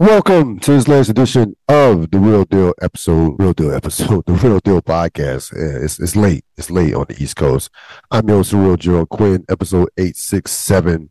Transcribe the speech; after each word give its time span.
Welcome 0.00 0.58
to 0.58 0.72
this 0.72 0.88
latest 0.88 1.10
edition 1.10 1.54
of 1.68 2.10
the 2.10 2.18
Real 2.18 2.44
Deal 2.44 2.74
episode, 2.82 3.36
Real 3.38 3.52
Deal 3.52 3.72
episode, 3.72 4.24
the 4.26 4.32
Real 4.32 4.58
Deal 4.58 4.82
podcast. 4.82 5.52
Yeah, 5.52 5.84
It's, 5.84 6.00
it's 6.00 6.16
late. 6.16 6.44
It's 6.56 6.68
late 6.68 6.94
on 6.94 7.06
the 7.08 7.22
East 7.22 7.36
Coast. 7.36 7.70
I'm 8.10 8.26
your 8.26 8.38
host, 8.38 8.54
Real 8.54 8.76
Gerald 8.76 9.08
Quinn, 9.10 9.44
episode 9.48 9.88
867 9.96 11.10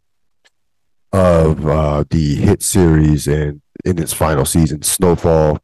of 1.13 1.65
uh, 1.65 2.03
the 2.09 2.35
hit 2.35 2.61
series 2.61 3.25
and 3.25 3.61
in 3.85 3.99
its 3.99 4.11
final 4.11 4.43
season, 4.43 4.81
Snowfall, 4.81 5.59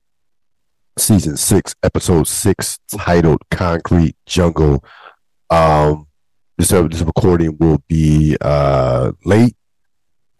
season 0.97 1.36
six, 1.36 1.75
episode 1.83 2.25
six, 2.25 2.79
titled 2.89 3.41
Concrete 3.51 4.15
Jungle. 4.27 4.81
Um, 5.49 6.07
this, 6.57 6.70
this 6.70 7.01
recording 7.01 7.57
will 7.59 7.83
be 7.89 8.38
uh, 8.39 9.11
late, 9.25 9.57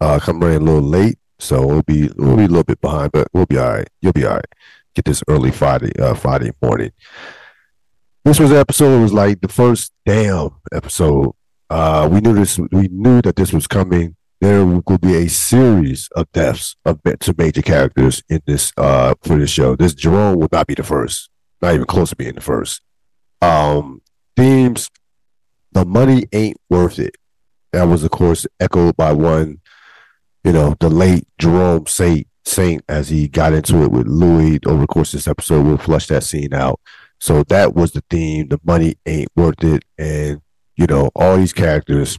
uh, 0.00 0.18
come 0.18 0.40
running 0.40 0.62
a 0.62 0.64
little 0.64 0.80
late. 0.80 1.18
So 1.40 1.66
we'll 1.66 1.82
be 1.82 2.10
we'll 2.16 2.36
be 2.36 2.44
a 2.44 2.48
little 2.48 2.64
bit 2.64 2.80
behind, 2.80 3.12
but 3.12 3.28
we'll 3.32 3.46
be 3.46 3.58
all 3.58 3.72
right. 3.72 3.88
You'll 4.00 4.12
be 4.12 4.26
all 4.26 4.34
right. 4.34 4.52
Get 4.94 5.04
this 5.04 5.22
early 5.28 5.50
Friday 5.50 5.92
uh, 5.98 6.14
Friday 6.14 6.52
morning. 6.62 6.92
This 8.24 8.38
was 8.38 8.52
episode. 8.52 8.98
It 8.98 9.02
was 9.02 9.12
like 9.12 9.40
the 9.40 9.48
first 9.48 9.92
damn 10.04 10.50
episode. 10.72 11.32
Uh, 11.70 12.08
we 12.10 12.20
knew 12.20 12.34
this. 12.34 12.58
We 12.58 12.88
knew 12.88 13.22
that 13.22 13.36
this 13.36 13.52
was 13.52 13.66
coming. 13.66 14.16
There 14.40 14.64
will 14.64 14.98
be 14.98 15.16
a 15.16 15.28
series 15.28 16.08
of 16.14 16.30
deaths 16.32 16.76
of 16.84 17.00
to 17.02 17.34
major 17.36 17.62
characters 17.62 18.22
in 18.28 18.40
this 18.46 18.72
uh 18.76 19.14
for 19.22 19.38
this 19.38 19.50
show. 19.50 19.76
This 19.76 19.94
Jerome 19.94 20.38
will 20.38 20.48
not 20.52 20.66
be 20.66 20.74
the 20.74 20.82
first. 20.82 21.30
Not 21.62 21.74
even 21.74 21.86
close 21.86 22.10
to 22.10 22.16
being 22.16 22.34
the 22.34 22.40
first. 22.40 22.82
Um, 23.42 24.02
themes. 24.36 24.90
The 25.72 25.84
money 25.84 26.24
ain't 26.32 26.56
worth 26.68 26.98
it. 26.98 27.16
That 27.72 27.84
was, 27.84 28.02
of 28.02 28.10
course, 28.10 28.46
echoed 28.58 28.96
by 28.96 29.12
one 29.12 29.60
you 30.44 30.52
know, 30.52 30.74
the 30.80 30.88
late 30.88 31.26
Jerome 31.38 31.86
Saint 31.86 32.26
Saint 32.44 32.82
as 32.88 33.08
he 33.08 33.28
got 33.28 33.52
into 33.52 33.82
it 33.82 33.90
with 33.92 34.06
Louie 34.06 34.58
over 34.66 34.80
the 34.80 34.86
course 34.86 35.12
of 35.12 35.18
this 35.18 35.28
episode. 35.28 35.66
We'll 35.66 35.78
flush 35.78 36.06
that 36.06 36.24
scene 36.24 36.54
out. 36.54 36.80
So 37.18 37.42
that 37.44 37.74
was 37.74 37.92
the 37.92 38.02
theme. 38.08 38.48
The 38.48 38.58
money 38.64 38.96
ain't 39.06 39.28
worth 39.36 39.62
it, 39.62 39.84
and 39.98 40.40
you 40.76 40.86
know, 40.86 41.10
all 41.14 41.36
these 41.36 41.52
characters 41.52 42.18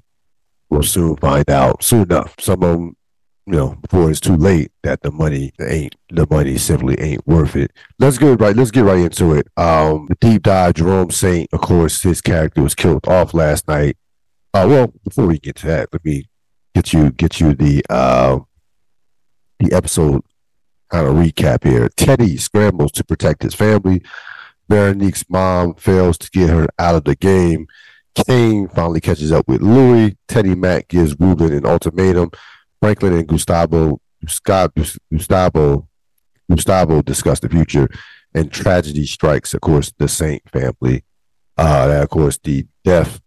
will 0.69 0.83
soon 0.83 1.17
find 1.17 1.49
out 1.49 1.83
soon 1.83 2.03
enough. 2.03 2.35
Some 2.39 2.63
of 2.63 2.77
them, 2.77 2.95
you 3.47 3.53
know, 3.53 3.75
before 3.81 4.11
it's 4.11 4.19
too 4.19 4.37
late, 4.37 4.71
that 4.83 5.01
the 5.01 5.11
money 5.11 5.51
ain't 5.59 5.95
the 6.09 6.27
money 6.29 6.57
simply 6.57 6.99
ain't 6.99 7.25
worth 7.25 7.55
it. 7.55 7.71
Let's 7.97 8.19
get 8.19 8.39
right. 8.39 8.55
Let's 8.55 8.71
get 8.71 8.85
right 8.85 8.99
into 8.99 9.33
it. 9.33 9.47
Um, 9.57 10.05
the 10.07 10.15
deep 10.21 10.43
dive. 10.43 10.75
Jerome 10.75 11.09
Saint, 11.09 11.49
of 11.51 11.61
course, 11.61 12.03
his 12.03 12.21
character 12.21 12.61
was 12.61 12.75
killed 12.75 13.07
off 13.07 13.33
last 13.33 13.67
night. 13.67 13.97
Uh, 14.53 14.65
well, 14.67 14.93
before 15.03 15.25
we 15.25 15.39
get 15.39 15.55
to 15.55 15.67
that, 15.67 15.89
let 15.91 16.05
me 16.05 16.25
get 16.73 16.93
you 16.93 17.11
get 17.11 17.39
you 17.39 17.53
the 17.53 17.83
uh, 17.89 18.39
the 19.59 19.73
episode 19.73 20.21
kind 20.89 21.07
of 21.07 21.15
recap 21.15 21.63
here. 21.63 21.89
Teddy 21.89 22.37
scrambles 22.37 22.91
to 22.93 23.03
protect 23.03 23.43
his 23.43 23.55
family. 23.55 24.03
Veronique's 24.69 25.25
mom 25.29 25.75
fails 25.75 26.17
to 26.17 26.29
get 26.31 26.49
her 26.49 26.67
out 26.79 26.95
of 26.95 27.03
the 27.03 27.15
game. 27.15 27.67
Kane 28.25 28.67
finally 28.69 29.01
catches 29.01 29.31
up 29.31 29.47
with 29.47 29.61
Louie. 29.61 30.17
Teddy 30.27 30.55
Mack 30.55 30.87
gives 30.89 31.17
Ruben 31.19 31.53
an 31.53 31.65
ultimatum. 31.65 32.31
Franklin 32.81 33.13
and 33.13 33.27
Gustavo 33.27 34.01
Scott 34.27 34.71
Gustavo 35.11 35.87
Gustavo 36.49 37.01
discuss 37.01 37.39
the 37.39 37.49
future, 37.49 37.87
and 38.33 38.51
tragedy 38.51 39.05
strikes. 39.05 39.53
Of 39.53 39.61
course, 39.61 39.93
the 39.97 40.07
Saint 40.07 40.47
family. 40.49 41.03
Uh, 41.57 41.99
of 42.03 42.09
course, 42.09 42.37
the 42.43 42.65
death 42.83 43.21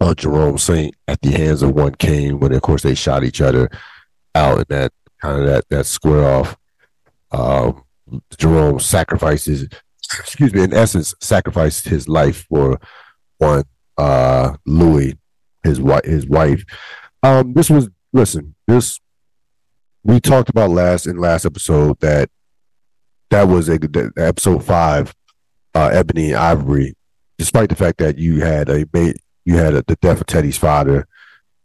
uh, 0.00 0.14
Jerome 0.14 0.58
Saint 0.58 0.94
at 1.06 1.20
the 1.22 1.30
hands 1.32 1.62
of 1.62 1.74
one 1.74 1.94
Kane 1.94 2.38
when 2.38 2.52
of 2.52 2.62
course 2.62 2.82
they 2.82 2.94
shot 2.94 3.24
each 3.24 3.40
other 3.40 3.68
out 4.34 4.58
in 4.58 4.64
that 4.68 4.92
kind 5.20 5.40
of 5.40 5.46
that 5.46 5.68
that 5.68 5.86
square 5.86 6.24
off. 6.24 6.56
Um, 7.30 7.82
Jerome 8.38 8.80
sacrifices, 8.80 9.68
excuse 10.18 10.52
me, 10.54 10.62
in 10.62 10.72
essence, 10.72 11.14
sacrificed 11.20 11.88
his 11.88 12.08
life 12.08 12.46
for 12.48 12.80
one 13.36 13.64
uh, 13.98 14.56
Louie, 14.64 15.14
his 15.62 15.80
wife. 15.80 16.04
His 16.04 16.26
wife. 16.26 16.64
Um, 17.22 17.52
this 17.52 17.68
was 17.68 17.90
listen. 18.12 18.54
This 18.66 19.00
we 20.04 20.20
talked 20.20 20.48
about 20.48 20.70
last 20.70 21.06
in 21.06 21.18
last 21.18 21.44
episode 21.44 21.98
that 22.00 22.30
that 23.30 23.48
was 23.48 23.68
a 23.68 23.78
episode 24.16 24.64
five, 24.64 25.14
uh, 25.74 25.90
Ebony 25.92 26.34
Ivory. 26.34 26.94
Despite 27.36 27.68
the 27.68 27.76
fact 27.76 27.98
that 27.98 28.18
you 28.18 28.40
had 28.40 28.68
a 28.68 28.84
you 29.48 29.56
had 29.56 29.72
a, 29.72 29.82
the 29.86 29.96
death 29.96 30.20
of 30.20 30.26
Teddy's 30.26 30.58
father 30.58 31.08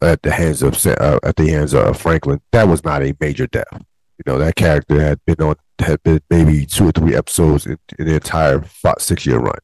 at 0.01 0.21
the 0.21 0.31
hands 0.31 0.63
of 0.63 0.73
uh, 0.88 1.19
at 1.21 1.35
the 1.35 1.49
hands 1.49 1.73
of 1.73 1.99
Franklin. 1.99 2.39
That 2.53 2.69
was 2.69 2.85
not 2.85 3.03
a 3.03 3.13
major 3.19 3.45
death. 3.45 3.67
You 3.73 4.23
know 4.25 4.38
that 4.38 4.55
character 4.55 5.01
had 5.01 5.19
been 5.25 5.41
on 5.45 5.55
had 5.79 6.01
been 6.01 6.21
maybe 6.29 6.66
two 6.66 6.88
or 6.88 6.91
three 6.94 7.13
episodes 7.13 7.66
in, 7.66 7.77
in 7.99 8.07
the 8.07 8.13
entire 8.13 8.61
five, 8.61 8.99
six 8.99 9.25
year 9.25 9.38
run. 9.38 9.57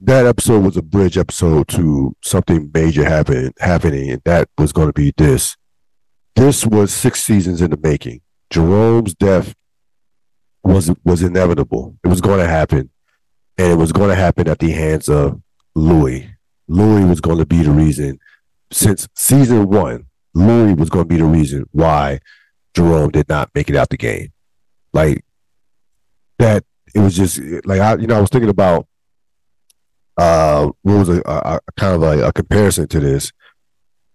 That 0.00 0.26
episode 0.26 0.64
was 0.64 0.76
a 0.76 0.82
bridge 0.82 1.16
episode 1.16 1.66
to 1.68 2.14
something 2.22 2.70
major 2.74 3.04
happening 3.04 3.54
happening, 3.58 4.10
and 4.10 4.20
that 4.26 4.50
was 4.58 4.72
going 4.72 4.88
to 4.88 4.92
be 4.92 5.14
this. 5.16 5.56
This 6.36 6.66
was 6.66 6.92
six 6.92 7.22
seasons 7.22 7.62
in 7.62 7.70
the 7.70 7.78
making. 7.82 8.20
Jerome's 8.50 9.14
death 9.14 9.54
was 10.62 10.90
was 11.04 11.22
inevitable. 11.22 11.96
It 12.04 12.08
was 12.08 12.20
going 12.20 12.40
to 12.40 12.48
happen, 12.48 12.90
and 13.56 13.72
it 13.72 13.76
was 13.76 13.92
going 13.92 14.10
to 14.10 14.14
happen 14.14 14.46
at 14.46 14.58
the 14.58 14.72
hands 14.72 15.08
of 15.08 15.40
Louie. 15.78 16.30
Louie 16.66 17.04
was 17.04 17.20
going 17.20 17.38
to 17.38 17.46
be 17.46 17.62
the 17.62 17.70
reason 17.70 18.18
since 18.70 19.08
season 19.14 19.68
one. 19.68 20.06
Louie 20.34 20.74
was 20.74 20.90
going 20.90 21.04
to 21.04 21.08
be 21.08 21.16
the 21.16 21.24
reason 21.24 21.66
why 21.72 22.20
Jerome 22.74 23.10
did 23.10 23.28
not 23.28 23.50
make 23.54 23.70
it 23.70 23.76
out 23.76 23.88
the 23.88 23.96
game. 23.96 24.32
Like 24.92 25.24
that, 26.38 26.64
it 26.94 27.00
was 27.00 27.16
just 27.16 27.40
like 27.64 27.80
I, 27.80 27.96
you 27.96 28.06
know, 28.06 28.16
I 28.16 28.20
was 28.20 28.30
thinking 28.30 28.50
about 28.50 28.86
uh, 30.16 30.70
what 30.82 30.98
was 30.98 31.08
a, 31.08 31.22
a, 31.24 31.60
a 31.66 31.72
kind 31.76 31.94
of 31.94 32.00
like 32.00 32.20
a, 32.20 32.32
comparison 32.32 32.88
to 32.88 33.00
this, 33.00 33.32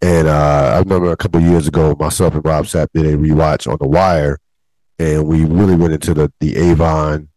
and 0.01 0.27
uh, 0.27 0.73
I 0.75 0.79
remember 0.79 1.11
a 1.11 1.17
couple 1.17 1.39
years 1.41 1.67
ago, 1.67 1.95
myself 1.97 2.35
and 2.35 2.45
Rob 2.45 2.65
Sapp 2.65 2.87
did 2.93 3.05
a 3.05 3.17
rewatch 3.17 3.71
on 3.71 3.77
The 3.79 3.87
Wire, 3.87 4.39
and 4.99 5.27
we 5.27 5.45
really 5.45 5.75
went 5.75 5.93
into 5.93 6.13
the 6.13 6.31
the 6.39 6.57
Avon 6.57 7.29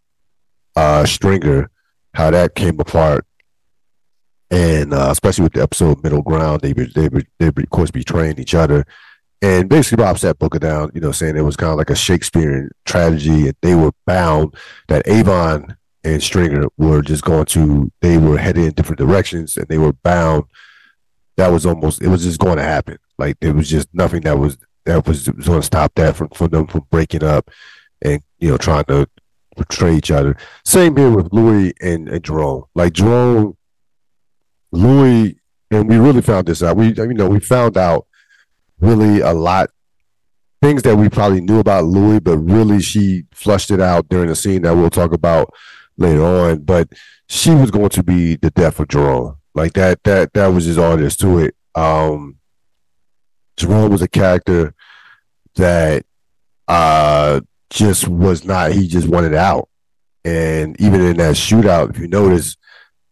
uh, 0.74 1.04
Stringer, 1.04 1.70
how 2.14 2.30
that 2.30 2.54
came 2.54 2.80
apart 2.80 3.24
and 4.50 4.94
uh, 4.94 5.08
especially 5.10 5.44
with 5.44 5.54
the 5.54 5.62
episode 5.62 6.02
middle 6.02 6.22
ground, 6.22 6.60
they 6.62 6.72
they 6.72 7.08
they 7.38 7.46
of 7.46 7.70
course 7.70 7.90
betraying 7.90 8.38
each 8.38 8.54
other, 8.54 8.86
and 9.42 9.68
basically 9.68 10.02
Bob 10.02 10.16
Sapp 10.16 10.38
broke 10.38 10.54
it 10.54 10.60
down, 10.62 10.90
you 10.94 11.00
know, 11.00 11.12
saying 11.12 11.36
it 11.36 11.42
was 11.42 11.56
kind 11.56 11.72
of 11.72 11.78
like 11.78 11.90
a 11.90 11.96
Shakespearean 11.96 12.70
tragedy, 12.84 13.48
and 13.48 13.56
they 13.60 13.74
were 13.74 13.92
bound 14.06 14.54
that 14.88 15.06
Avon 15.08 15.76
and 16.04 16.22
Stringer 16.22 16.66
were 16.76 17.02
just 17.02 17.24
going 17.24 17.46
to 17.46 17.90
they 18.00 18.18
were 18.18 18.38
headed 18.38 18.64
in 18.64 18.72
different 18.72 18.98
directions, 18.98 19.56
and 19.56 19.66
they 19.68 19.78
were 19.78 19.92
bound. 19.92 20.44
That 21.36 21.48
was 21.48 21.66
almost 21.66 22.00
it 22.00 22.08
was 22.08 22.22
just 22.22 22.40
going 22.40 22.56
to 22.56 22.62
happen. 22.62 22.98
Like 23.18 23.38
there 23.40 23.52
was 23.52 23.68
just 23.68 23.88
nothing 23.92 24.22
that 24.22 24.38
was 24.38 24.56
that 24.84 25.06
was, 25.06 25.30
was 25.30 25.46
going 25.46 25.60
to 25.60 25.66
stop 25.66 25.92
that 25.96 26.16
from 26.16 26.28
from 26.28 26.48
them 26.48 26.66
from 26.66 26.86
breaking 26.90 27.24
up, 27.24 27.50
and 28.00 28.22
you 28.38 28.50
know 28.50 28.56
trying 28.56 28.84
to 28.84 29.08
betray 29.56 29.96
each 29.96 30.10
other. 30.10 30.36
Same 30.64 30.96
here 30.96 31.10
with 31.10 31.32
Louie 31.32 31.72
and, 31.80 32.08
and 32.08 32.22
Jerome. 32.22 32.64
Like 32.74 32.92
Jerome 32.92 33.56
Louie, 34.76 35.38
and 35.70 35.88
we 35.88 35.96
really 35.96 36.22
found 36.22 36.46
this 36.46 36.62
out. 36.62 36.76
We, 36.76 36.92
you 36.92 37.14
know, 37.14 37.28
we 37.28 37.40
found 37.40 37.76
out 37.76 38.06
really 38.80 39.20
a 39.20 39.32
lot 39.32 39.70
things 40.62 40.82
that 40.82 40.96
we 40.96 41.08
probably 41.08 41.40
knew 41.40 41.58
about 41.58 41.84
Louie, 41.84 42.20
but 42.20 42.38
really 42.38 42.80
she 42.80 43.24
flushed 43.32 43.70
it 43.70 43.80
out 43.80 44.08
during 44.08 44.28
the 44.28 44.36
scene 44.36 44.62
that 44.62 44.74
we'll 44.74 44.90
talk 44.90 45.12
about 45.12 45.52
later 45.96 46.24
on. 46.24 46.60
But 46.60 46.88
she 47.28 47.50
was 47.50 47.70
going 47.70 47.90
to 47.90 48.02
be 48.02 48.36
the 48.36 48.50
death 48.50 48.80
of 48.80 48.88
Jerome. 48.88 49.36
Like 49.54 49.74
that, 49.74 50.02
that, 50.04 50.32
that 50.34 50.48
was 50.48 50.66
just 50.66 50.78
all 50.78 50.96
to 50.96 51.38
it. 51.38 51.54
Um, 51.74 52.36
Jerome 53.56 53.90
was 53.90 54.02
a 54.02 54.08
character 54.08 54.74
that 55.54 56.04
uh 56.68 57.40
just 57.70 58.06
was 58.06 58.44
not. 58.44 58.72
He 58.72 58.86
just 58.86 59.08
wanted 59.08 59.34
out, 59.34 59.68
and 60.24 60.78
even 60.80 61.00
in 61.00 61.16
that 61.16 61.34
shootout, 61.36 61.90
if 61.90 61.98
you 61.98 62.08
notice, 62.08 62.56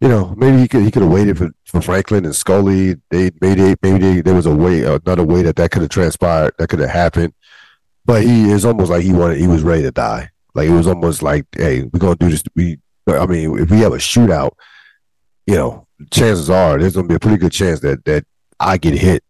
you 0.01 0.09
know, 0.09 0.35
maybe 0.37 0.59
he 0.59 0.69
could 0.69 0.83
he 0.83 0.91
could 0.91 1.03
have 1.03 1.11
waited 1.11 1.39
for, 1.39 1.51
for 1.65 1.81
Franklin 1.81 2.25
and 2.25 2.35
Scully. 2.35 2.97
They 3.11 3.31
maybe 3.41 3.75
maybe 3.83 3.99
they, 3.99 4.21
there 4.21 4.35
was 4.35 4.47
a 4.47 4.55
way 4.55 4.83
another 4.83 5.25
way 5.25 5.43
that 5.43 5.57
that 5.57 5.71
could 5.71 5.83
have 5.83 5.91
transpired 5.91 6.55
that 6.59 6.69
could 6.69 6.81
have 6.81 6.91
happened. 6.91 7.33
But 8.05 8.23
he 8.23 8.51
is 8.51 8.65
almost 8.65 8.91
like 8.91 9.03
he 9.03 9.13
wanted 9.13 9.39
he 9.39 9.47
was 9.47 9.63
ready 9.63 9.83
to 9.83 9.91
die. 9.91 10.31
Like 10.55 10.69
it 10.69 10.73
was 10.73 10.87
almost 10.87 11.23
like, 11.23 11.47
hey, 11.53 11.83
we're 11.85 11.99
gonna 11.99 12.17
do 12.17 12.31
this. 12.31 12.45
We, 12.55 12.79
I 13.07 13.27
mean, 13.27 13.59
if 13.59 13.71
we 13.71 13.81
have 13.81 13.93
a 13.93 13.97
shootout, 13.97 14.53
you 15.47 15.55
know, 15.55 15.87
chances 16.11 16.51
are 16.51 16.79
there's 16.79 16.95
gonna 16.95 17.09
be 17.09 17.15
a 17.15 17.21
pretty 17.21 17.39
good 17.39 17.53
chance 17.53 17.81
that 17.81 18.05
that 18.05 18.25
I 18.61 18.77
get 18.77 18.95
hit. 18.95 19.25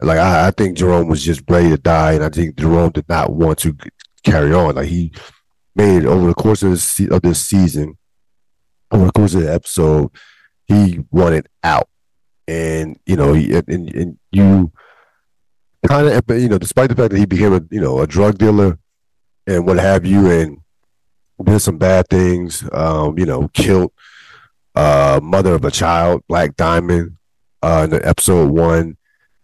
Like 0.00 0.18
I, 0.18 0.48
I 0.48 0.50
think 0.52 0.76
Jerome 0.76 1.08
was 1.08 1.22
just 1.22 1.42
ready 1.48 1.70
to 1.70 1.76
die, 1.76 2.12
and 2.12 2.24
I 2.24 2.28
think 2.28 2.56
Jerome 2.56 2.90
did 2.90 3.08
not 3.08 3.32
want 3.32 3.58
to 3.60 3.76
carry 4.22 4.54
on. 4.54 4.74
Like 4.74 4.88
he 4.88 5.12
made 5.76 6.04
over 6.06 6.26
the 6.28 6.34
course 6.34 6.62
of 6.62 6.70
this, 6.70 7.00
of 7.00 7.22
this 7.22 7.44
season 7.44 7.98
over 8.94 9.06
the 9.06 9.12
course 9.12 9.34
of 9.34 9.42
the 9.42 9.52
episode, 9.52 10.10
he 10.66 11.00
wanted 11.10 11.48
out, 11.62 11.88
and 12.46 12.98
you 13.04 13.16
know, 13.16 13.32
he, 13.34 13.52
and, 13.54 13.68
and 13.68 14.18
you 14.30 14.72
kind 15.86 16.06
of 16.06 16.40
you 16.40 16.48
know, 16.48 16.58
despite 16.58 16.88
the 16.88 16.96
fact 16.96 17.10
that 17.10 17.18
he 17.18 17.26
became 17.26 17.52
a 17.52 17.60
you 17.70 17.80
know 17.80 18.00
a 18.00 18.06
drug 18.06 18.38
dealer 18.38 18.78
and 19.46 19.66
what 19.66 19.78
have 19.78 20.06
you, 20.06 20.30
and 20.30 20.58
did 21.42 21.60
some 21.60 21.76
bad 21.76 22.08
things, 22.08 22.66
um, 22.72 23.18
you 23.18 23.26
know, 23.26 23.48
killed 23.48 23.92
uh 24.74 25.20
mother 25.22 25.54
of 25.54 25.64
a 25.64 25.70
child, 25.70 26.22
Black 26.28 26.56
Diamond, 26.56 27.16
uh, 27.62 27.82
in 27.84 27.90
the 27.90 28.06
episode 28.06 28.50
one. 28.50 28.96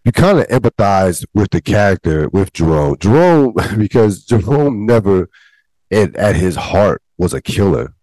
You 0.05 0.13
kind 0.13 0.39
of 0.39 0.47
empathize 0.49 1.27
with 1.35 1.51
the 1.51 1.61
character 1.61 2.29
with 2.31 2.55
Jerome. 2.55 2.97
Jerome, 2.99 3.55
because 3.79 4.25
Jerome 4.25 4.87
never, 4.87 5.29
at, 5.91 6.17
at 6.17 6.37
his 6.37 6.57
heart, 6.57 7.03
was 7.19 7.35
a 7.35 7.43
killer. 7.43 7.95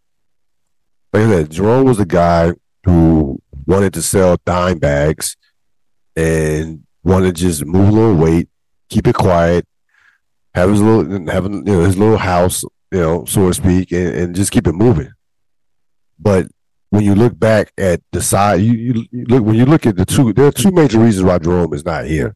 Like 1.14 1.24
I 1.24 1.30
said, 1.30 1.52
Jerome 1.52 1.86
was 1.86 2.00
a 2.00 2.06
guy 2.06 2.54
who 2.86 3.42
wanted 3.66 3.94
to 3.94 4.02
sell 4.02 4.38
dime 4.46 4.80
bags 4.80 5.36
and 6.16 6.84
wanted 7.04 7.36
to 7.36 7.42
just 7.42 7.66
move 7.66 7.90
a 7.90 7.92
little 7.92 8.16
weight, 8.16 8.50
keep 8.90 9.08
it 9.08 9.16
quiet, 9.16 9.66
have 10.54 10.70
his 10.70 10.82
little 10.82 11.32
having 11.32 11.68
you 11.68 11.74
know 11.74 11.82
his 11.82 11.98
little 11.98 12.18
house, 12.18 12.64
you 12.92 13.00
know, 13.00 13.26
so 13.26 13.48
to 13.48 13.54
speak, 13.54 13.92
and, 13.92 14.16
and 14.16 14.36
just 14.36 14.52
keep 14.52 14.68
it 14.68 14.74
moving. 14.74 15.12
But 16.20 16.48
when 16.90 17.04
you 17.04 17.16
look 17.16 17.38
back 17.38 17.72
at 17.78 18.02
the 18.12 18.22
side, 18.22 18.62
you, 18.62 18.74
you, 18.74 19.06
you, 19.12 19.26
look 19.26 19.44
when 19.44 19.56
you 19.56 19.66
look 19.66 19.86
at 19.86 19.96
the 19.96 20.06
two. 20.06 20.34
There 20.34 20.48
are 20.48 20.52
two 20.52 20.72
major 20.72 21.00
reasons 21.00 21.24
why 21.24 21.38
Jerome 21.38 21.74
is 21.74 21.86
not 21.86 22.06
here. 22.06 22.36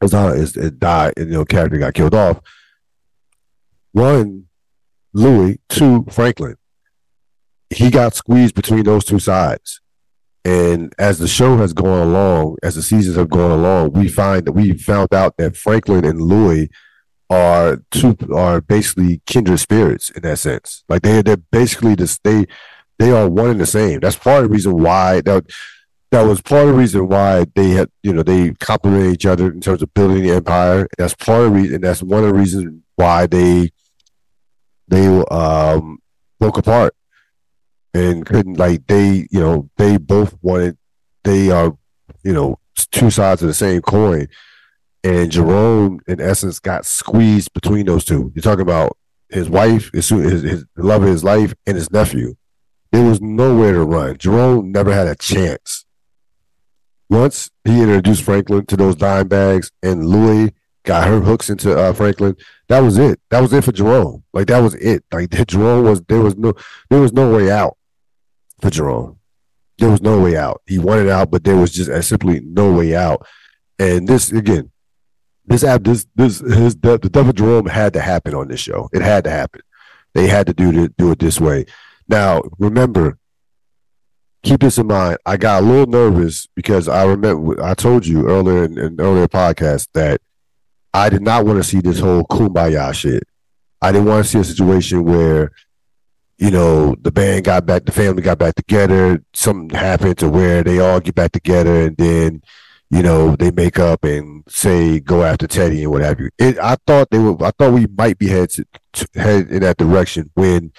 It's 0.00 0.12
not 0.12 0.36
is 0.36 0.56
it 0.56 0.78
died, 0.78 1.14
and 1.16 1.28
you 1.28 1.34
know, 1.34 1.44
character 1.44 1.78
got 1.78 1.94
killed 1.94 2.14
off. 2.14 2.40
One, 3.92 4.46
Louie. 5.12 5.60
Two, 5.68 6.04
Franklin. 6.10 6.56
He 7.74 7.90
got 7.90 8.14
squeezed 8.14 8.54
between 8.54 8.84
those 8.84 9.04
two 9.04 9.18
sides. 9.18 9.80
And 10.44 10.94
as 10.98 11.18
the 11.18 11.26
show 11.26 11.56
has 11.56 11.72
gone 11.72 12.06
along, 12.06 12.58
as 12.62 12.74
the 12.74 12.82
seasons 12.82 13.16
have 13.16 13.30
gone 13.30 13.50
along, 13.50 13.92
we 13.92 14.08
find 14.08 14.44
that 14.44 14.52
we 14.52 14.76
found 14.76 15.12
out 15.12 15.36
that 15.38 15.56
Franklin 15.56 16.04
and 16.04 16.20
Louie 16.20 16.68
are 17.30 17.82
two 17.90 18.16
are 18.32 18.60
basically 18.60 19.22
kindred 19.26 19.58
spirits 19.58 20.10
in 20.10 20.22
that 20.22 20.38
sense. 20.38 20.84
Like 20.88 21.02
they 21.02 21.22
they're 21.22 21.38
basically 21.38 21.96
just 21.96 22.22
they 22.22 22.46
they 22.98 23.10
are 23.10 23.28
one 23.28 23.50
and 23.50 23.60
the 23.60 23.66
same. 23.66 24.00
That's 24.00 24.16
part 24.16 24.44
of 24.44 24.50
the 24.50 24.54
reason 24.54 24.76
why 24.76 25.22
that 25.22 25.46
that 26.10 26.22
was 26.22 26.42
part 26.42 26.68
of 26.68 26.68
the 26.68 26.74
reason 26.74 27.08
why 27.08 27.46
they 27.54 27.70
had 27.70 27.88
you 28.02 28.12
know 28.12 28.22
they 28.22 28.52
complement 28.60 29.14
each 29.14 29.26
other 29.26 29.50
in 29.50 29.62
terms 29.62 29.82
of 29.82 29.94
building 29.94 30.22
the 30.22 30.32
empire. 30.32 30.86
That's 30.98 31.14
part 31.14 31.46
of 31.46 31.52
the 31.54 31.58
reason. 31.58 31.80
That's 31.80 32.02
one 32.02 32.22
of 32.22 32.28
the 32.28 32.34
reasons 32.34 32.82
why 32.96 33.26
they 33.26 33.70
they 34.88 35.06
um 35.06 35.98
broke 36.38 36.58
apart 36.58 36.94
and 37.94 38.26
couldn't 38.26 38.58
like 38.58 38.86
they 38.88 39.26
you 39.30 39.40
know 39.40 39.70
they 39.76 39.96
both 39.96 40.36
wanted 40.42 40.76
they 41.22 41.50
are 41.50 41.76
you 42.24 42.32
know 42.32 42.58
two 42.90 43.10
sides 43.10 43.40
of 43.40 43.48
the 43.48 43.54
same 43.54 43.80
coin. 43.80 44.26
And 45.04 45.30
jerome 45.30 46.00
in 46.06 46.20
essence 46.20 46.58
got 46.58 46.84
squeezed 46.84 47.52
between 47.52 47.86
those 47.86 48.04
two. 48.04 48.32
You're 48.34 48.42
talking 48.42 48.62
about 48.62 48.98
his 49.30 49.48
wife 49.48 49.90
his, 49.94 50.08
his, 50.08 50.42
his 50.42 50.64
love 50.76 51.02
of 51.02 51.08
his 51.08 51.24
life 51.24 51.54
and 51.66 51.76
his 51.76 51.90
nephew. 51.90 52.34
There 52.90 53.04
was 53.04 53.20
nowhere 53.20 53.72
to 53.72 53.84
run. 53.84 54.18
Jerome 54.18 54.70
never 54.72 54.92
had 54.92 55.06
a 55.06 55.14
chance. 55.14 55.84
Once 57.10 57.50
he 57.64 57.80
introduced 57.80 58.22
franklin 58.22 58.66
to 58.66 58.76
those 58.76 58.96
dime 58.96 59.28
bags 59.28 59.70
and 59.82 60.06
louie 60.06 60.52
got 60.84 61.06
her 61.06 61.20
hooks 61.20 61.48
into 61.48 61.78
uh, 61.78 61.92
franklin 61.92 62.34
that 62.68 62.80
was 62.80 62.98
it. 62.98 63.20
That 63.30 63.40
was 63.40 63.52
it 63.52 63.62
for 63.62 63.72
jerome. 63.72 64.24
Like 64.32 64.48
that 64.48 64.60
was 64.60 64.74
it. 64.74 65.04
Like 65.12 65.30
jerome 65.46 65.84
was 65.84 66.02
there 66.02 66.20
was 66.20 66.36
no 66.36 66.54
there 66.90 67.00
was 67.00 67.12
no 67.12 67.30
way 67.30 67.50
out 67.50 67.76
for 68.60 68.70
Jerome. 68.70 69.18
There 69.78 69.90
was 69.90 70.02
no 70.02 70.20
way 70.20 70.36
out. 70.36 70.62
He 70.66 70.78
wanted 70.78 71.08
out, 71.08 71.30
but 71.30 71.44
there 71.44 71.56
was 71.56 71.72
just 71.72 72.08
simply 72.08 72.40
no 72.40 72.72
way 72.72 72.94
out. 72.94 73.26
And 73.78 74.06
this 74.06 74.30
again, 74.30 74.70
this 75.46 75.64
app, 75.64 75.82
this 75.82 76.06
this 76.14 76.38
his 76.40 76.76
the, 76.76 76.98
death 76.98 77.28
of 77.28 77.34
Jerome 77.34 77.66
had 77.66 77.92
to 77.94 78.00
happen 78.00 78.34
on 78.34 78.48
this 78.48 78.60
show. 78.60 78.88
It 78.92 79.02
had 79.02 79.24
to 79.24 79.30
happen. 79.30 79.62
They 80.14 80.28
had 80.28 80.46
to 80.46 80.54
do 80.54 80.84
it 80.84 80.96
do 80.96 81.10
it 81.10 81.18
this 81.18 81.40
way. 81.40 81.66
Now 82.08 82.42
remember, 82.58 83.18
keep 84.42 84.60
this 84.60 84.78
in 84.78 84.86
mind. 84.86 85.18
I 85.26 85.36
got 85.36 85.62
a 85.62 85.66
little 85.66 85.86
nervous 85.86 86.46
because 86.54 86.88
I 86.88 87.04
remember 87.04 87.62
I 87.62 87.74
told 87.74 88.06
you 88.06 88.28
earlier 88.28 88.64
in, 88.64 88.78
in 88.78 89.00
earlier 89.00 89.26
podcast 89.26 89.88
that 89.94 90.20
I 90.92 91.08
did 91.10 91.22
not 91.22 91.44
want 91.44 91.58
to 91.58 91.64
see 91.64 91.80
this 91.80 91.98
whole 91.98 92.22
kumbaya 92.24 92.94
shit. 92.94 93.24
I 93.82 93.90
didn't 93.90 94.06
want 94.06 94.24
to 94.24 94.30
see 94.30 94.38
a 94.38 94.44
situation 94.44 95.04
where 95.04 95.50
you 96.44 96.50
know, 96.50 96.94
the 97.00 97.10
band 97.10 97.42
got 97.46 97.64
back, 97.64 97.86
the 97.86 97.92
family 97.92 98.20
got 98.20 98.36
back 98.36 98.54
together. 98.54 99.24
Something 99.32 99.70
happened 99.70 100.18
to 100.18 100.28
where 100.28 100.62
they 100.62 100.78
all 100.78 101.00
get 101.00 101.14
back 101.14 101.32
together, 101.32 101.86
and 101.86 101.96
then, 101.96 102.42
you 102.90 103.02
know, 103.02 103.34
they 103.34 103.50
make 103.50 103.78
up 103.78 104.04
and 104.04 104.44
say 104.46 105.00
go 105.00 105.22
after 105.22 105.46
Teddy 105.46 105.82
and 105.82 105.90
what 105.90 106.02
have 106.02 106.20
you. 106.20 106.28
It, 106.38 106.58
I 106.58 106.76
thought 106.86 107.08
they 107.10 107.18
were. 107.18 107.42
I 107.42 107.50
thought 107.52 107.72
we 107.72 107.86
might 107.86 108.18
be 108.18 108.28
head 108.28 108.50
to, 108.50 108.66
to 108.92 109.08
head 109.14 109.48
in 109.48 109.60
that 109.60 109.78
direction 109.78 110.30
when 110.34 110.72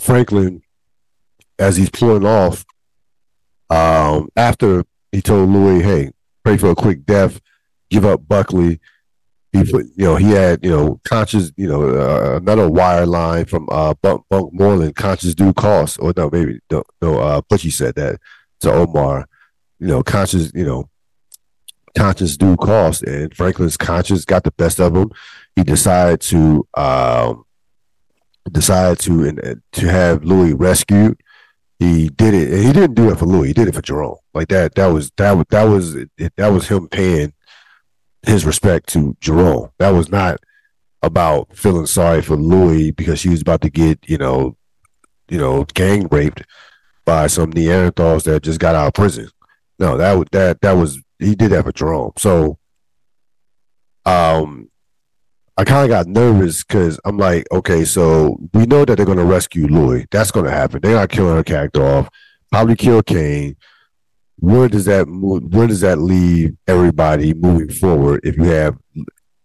Franklin, 0.00 0.62
as 1.58 1.76
he's 1.76 1.90
pulling 1.90 2.24
off, 2.24 2.64
um, 3.68 4.30
after 4.36 4.84
he 5.12 5.20
told 5.20 5.50
Louie, 5.50 5.82
"Hey, 5.82 6.12
pray 6.44 6.56
for 6.56 6.70
a 6.70 6.74
quick 6.74 7.04
death, 7.04 7.42
give 7.90 8.06
up 8.06 8.26
Buckley." 8.26 8.80
He 9.54 9.70
put, 9.70 9.86
you 9.94 10.04
know, 10.04 10.16
he 10.16 10.30
had, 10.30 10.64
you 10.64 10.70
know, 10.70 11.00
conscious, 11.04 11.52
you 11.56 11.68
know, 11.68 11.88
uh, 11.88 12.38
another 12.38 12.68
wire 12.68 13.06
line 13.06 13.44
from 13.44 13.68
uh, 13.70 13.94
Bunk, 14.02 14.24
Bunk 14.28 14.52
Moreland, 14.52 14.96
conscious 14.96 15.32
due 15.32 15.52
cost, 15.52 15.96
or 16.00 16.12
no, 16.16 16.28
maybe 16.28 16.58
no, 16.72 16.82
no, 17.00 17.20
uh, 17.20 17.40
Butchie 17.42 17.72
said 17.72 17.94
that 17.94 18.18
to 18.60 18.72
Omar, 18.72 19.28
you 19.78 19.86
know, 19.86 20.02
conscious, 20.02 20.50
you 20.54 20.64
know, 20.64 20.90
conscious 21.96 22.36
due 22.36 22.56
cost, 22.56 23.04
and 23.04 23.32
Franklin's 23.32 23.76
conscience 23.76 24.24
got 24.24 24.42
the 24.42 24.50
best 24.50 24.80
of 24.80 24.96
him. 24.96 25.12
He 25.54 25.62
decided 25.62 26.20
to, 26.22 26.66
um, 26.74 27.44
decided 28.50 28.98
to, 29.00 29.24
and 29.24 29.62
to 29.70 29.88
have 29.88 30.24
Louie 30.24 30.52
rescued. 30.52 31.20
He 31.78 32.08
did 32.08 32.34
it, 32.34 32.52
and 32.52 32.64
he 32.64 32.72
didn't 32.72 32.94
do 32.94 33.10
it 33.10 33.18
for 33.20 33.26
Louie. 33.26 33.48
He 33.48 33.52
did 33.52 33.68
it 33.68 33.74
for 33.74 33.82
Jerome. 33.82 34.16
Like 34.32 34.48
that. 34.48 34.74
That 34.74 34.86
was 34.86 35.12
that 35.16 35.32
was 35.32 35.46
that 35.50 35.64
was 35.64 35.94
that 36.36 36.48
was 36.48 36.66
him 36.66 36.88
paying 36.88 37.34
his 38.26 38.44
respect 38.44 38.88
to 38.90 39.16
Jerome. 39.20 39.70
That 39.78 39.90
was 39.90 40.08
not 40.08 40.38
about 41.02 41.54
feeling 41.56 41.86
sorry 41.86 42.22
for 42.22 42.36
Louie 42.36 42.90
because 42.90 43.20
she 43.20 43.28
was 43.28 43.42
about 43.42 43.60
to 43.62 43.70
get, 43.70 43.98
you 44.08 44.18
know, 44.18 44.56
you 45.28 45.38
know, 45.38 45.64
gang 45.74 46.08
raped 46.10 46.42
by 47.04 47.26
some 47.26 47.52
Neanderthals 47.52 48.24
that 48.24 48.42
just 48.42 48.60
got 48.60 48.74
out 48.74 48.88
of 48.88 48.94
prison. 48.94 49.28
No, 49.78 49.96
that 49.96 50.12
was 50.14 50.26
that 50.32 50.60
that 50.62 50.72
was 50.72 51.00
he 51.18 51.34
did 51.34 51.52
that 51.52 51.64
for 51.64 51.72
Jerome. 51.72 52.12
So 52.18 52.58
um 54.06 54.70
I 55.56 55.64
kind 55.64 55.84
of 55.84 55.88
got 55.88 56.08
nervous 56.08 56.64
because 56.64 56.98
I'm 57.04 57.16
like, 57.16 57.46
okay, 57.52 57.84
so 57.84 58.38
we 58.52 58.66
know 58.66 58.84
that 58.84 58.96
they're 58.96 59.06
to 59.18 59.24
rescue 59.24 59.68
Louie. 59.68 60.06
That's 60.10 60.32
to 60.46 60.50
happen. 60.50 60.80
They're 60.82 60.96
not 60.96 61.10
killing 61.10 61.36
her 61.36 61.44
character 61.44 61.84
off. 61.84 62.08
Probably 62.50 62.74
kill 62.74 63.02
Kane 63.02 63.56
where 64.38 64.68
does 64.68 64.84
that 64.86 65.08
move, 65.08 65.44
where 65.54 65.66
does 65.66 65.80
that 65.80 65.98
leave 65.98 66.56
everybody 66.66 67.34
moving 67.34 67.70
forward? 67.70 68.20
If 68.24 68.36
you 68.36 68.44
have, 68.44 68.76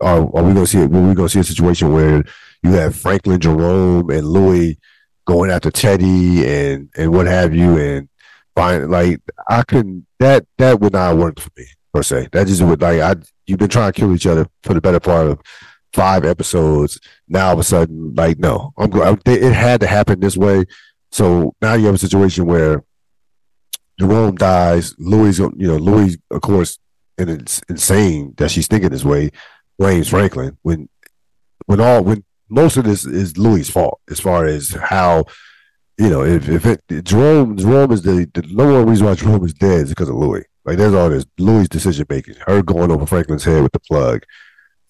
are, 0.01 0.21
are 0.21 0.43
we 0.43 0.53
going 0.53 0.55
to 0.55 0.67
see 0.67 0.79
it? 0.79 0.85
Are 0.85 0.87
we 0.87 1.13
going 1.13 1.15
to 1.15 1.29
see 1.29 1.39
a 1.39 1.43
situation 1.43 1.93
where 1.93 2.23
you 2.63 2.71
have 2.71 2.95
Franklin 2.95 3.39
Jerome 3.39 4.09
and 4.09 4.27
Louie 4.27 4.77
going 5.25 5.51
after 5.51 5.69
Teddy 5.69 6.47
and 6.47 6.89
and 6.97 7.13
what 7.13 7.27
have 7.27 7.53
you, 7.53 7.77
and 7.77 8.09
find 8.55 8.89
like 8.89 9.21
I 9.47 9.63
couldn't 9.63 10.07
that 10.19 10.45
that 10.57 10.79
would 10.79 10.93
not 10.93 11.17
work 11.17 11.39
for 11.39 11.49
me 11.55 11.65
per 11.93 12.03
se. 12.03 12.29
That 12.31 12.47
just 12.47 12.61
would 12.61 12.81
like 12.81 13.01
I 13.01 13.15
you've 13.45 13.59
been 13.59 13.69
trying 13.69 13.91
to 13.91 13.99
kill 13.99 14.13
each 14.13 14.27
other 14.27 14.47
for 14.63 14.73
the 14.73 14.81
better 14.81 14.99
part 14.99 15.27
of 15.27 15.39
five 15.93 16.25
episodes. 16.25 16.99
Now 17.27 17.47
all 17.47 17.53
of 17.53 17.59
a 17.59 17.63
sudden, 17.63 18.13
like 18.15 18.39
no, 18.39 18.73
I'm 18.77 18.89
going. 18.89 19.19
It 19.25 19.53
had 19.53 19.81
to 19.81 19.87
happen 19.87 20.19
this 20.19 20.37
way. 20.37 20.65
So 21.11 21.53
now 21.61 21.73
you 21.73 21.85
have 21.85 21.95
a 21.95 21.99
situation 21.99 22.45
where 22.45 22.83
Jerome 23.99 24.35
dies. 24.35 24.95
Louie, 24.97 25.33
you 25.33 25.67
know, 25.67 25.77
Louie, 25.77 26.17
of 26.31 26.41
course, 26.41 26.79
and 27.17 27.29
it's 27.29 27.61
insane 27.69 28.33
that 28.37 28.51
she's 28.51 28.67
thinking 28.67 28.89
this 28.89 29.03
way. 29.03 29.31
Blames 29.77 30.09
Franklin 30.09 30.57
when, 30.61 30.89
when 31.65 31.79
all 31.79 32.03
when 32.03 32.25
most 32.49 32.75
of 32.75 32.83
this 32.83 33.05
is 33.05 33.37
Louie' 33.37 33.63
fault 33.63 34.01
as 34.09 34.19
far 34.19 34.45
as 34.45 34.71
how, 34.71 35.23
you 35.97 36.09
know, 36.09 36.23
if 36.23 36.49
if 36.49 36.65
it 36.65 36.83
Jerome 37.05 37.55
Jerome 37.55 37.91
is 37.91 38.01
the 38.01 38.29
the 38.33 38.41
number 38.41 38.73
one 38.73 38.89
reason 38.89 39.05
why 39.05 39.15
Jerome 39.15 39.45
is 39.45 39.53
dead 39.53 39.83
is 39.83 39.89
because 39.89 40.09
of 40.09 40.15
Louie. 40.15 40.43
Like 40.65 40.77
there's 40.77 40.93
all 40.93 41.09
this 41.09 41.25
Louie' 41.37 41.67
decision 41.67 42.05
making, 42.09 42.35
her 42.45 42.61
going 42.61 42.91
over 42.91 43.05
Franklin's 43.05 43.45
head 43.45 43.63
with 43.63 43.71
the 43.71 43.79
plug, 43.79 44.23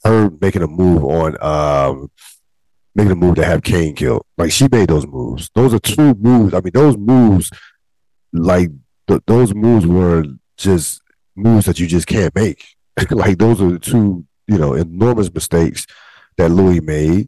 her 0.04 0.32
making 0.42 0.64
a 0.64 0.68
move 0.68 1.04
on 1.04 1.38
um 1.44 2.10
making 2.96 3.12
a 3.12 3.16
move 3.16 3.36
to 3.36 3.46
have 3.46 3.62
Kane 3.62 3.96
killed. 3.96 4.26
Like 4.38 4.52
she 4.52 4.68
made 4.72 4.90
those 4.90 5.06
moves. 5.06 5.52
Those 5.54 5.74
are 5.74 5.80
two 5.80 6.16
moves. 6.16 6.54
I 6.54 6.62
mean, 6.62 6.72
those 6.74 6.98
moves 6.98 7.52
like 8.34 8.70
th- 9.10 9.24
those 9.26 9.54
moves 9.54 9.86
were 9.86 10.24
just 10.56 11.02
moves 11.36 11.66
that 11.66 11.80
you 11.80 11.88
just 11.88 12.08
can't 12.08 12.34
make. 12.36 12.64
like 13.12 13.38
those 13.38 13.62
are 13.62 13.72
the 13.72 13.80
two, 13.80 14.26
you 14.48 14.58
know, 14.58 14.74
enormous 14.74 15.34
mistakes 15.34 15.86
that 16.38 16.50
Louie 16.50 16.80
made, 16.80 17.28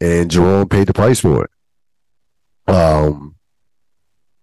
and 0.00 0.30
Jerome 0.30 0.68
paid 0.68 0.86
the 0.86 0.94
price 0.94 1.20
for 1.20 1.44
it. 1.44 2.74
Um, 2.74 3.34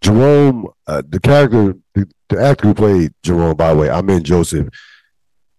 Jerome, 0.01 0.67
uh, 0.85 1.01
the 1.07 1.19
character, 1.19 1.75
the, 1.95 2.09
the, 2.29 2.41
actor 2.41 2.67
who 2.67 2.73
played 2.73 3.13
Jerome, 3.23 3.55
by 3.55 3.73
the 3.73 3.79
way, 3.79 3.89
Amin 3.89 4.23
Joseph. 4.23 4.67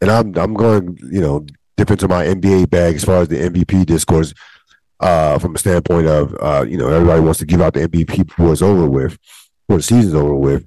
and 0.01 0.11
I'm 0.11 0.37
I'm 0.37 0.55
going, 0.55 0.99
you 1.11 1.21
know, 1.21 1.47
dip 1.77 1.91
into 1.91 2.09
my 2.09 2.25
NBA 2.25 2.71
bag 2.71 2.97
as 2.97 3.05
far 3.05 3.23
as 3.23 3.29
the 3.29 3.37
MVP 3.37 3.87
discourse, 3.87 4.35
uh, 5.01 5.39
from 5.39 5.55
a 5.55 5.59
standpoint 5.59 6.07
of, 6.07 6.37
uh, 6.41 6.65
you 6.67 6.77
know, 6.77 6.89
everybody 6.89 7.21
wants 7.21 7.39
to 7.41 7.47
give 7.47 7.61
out 7.61 7.75
the 7.75 7.89
MVP 7.89 8.27
before 8.27 8.53
it's 8.53 8.63
over 8.63 8.89
with, 8.89 9.19
before 9.67 9.79
the 9.79 9.83
season's 9.83 10.15
over 10.15 10.35
with. 10.35 10.65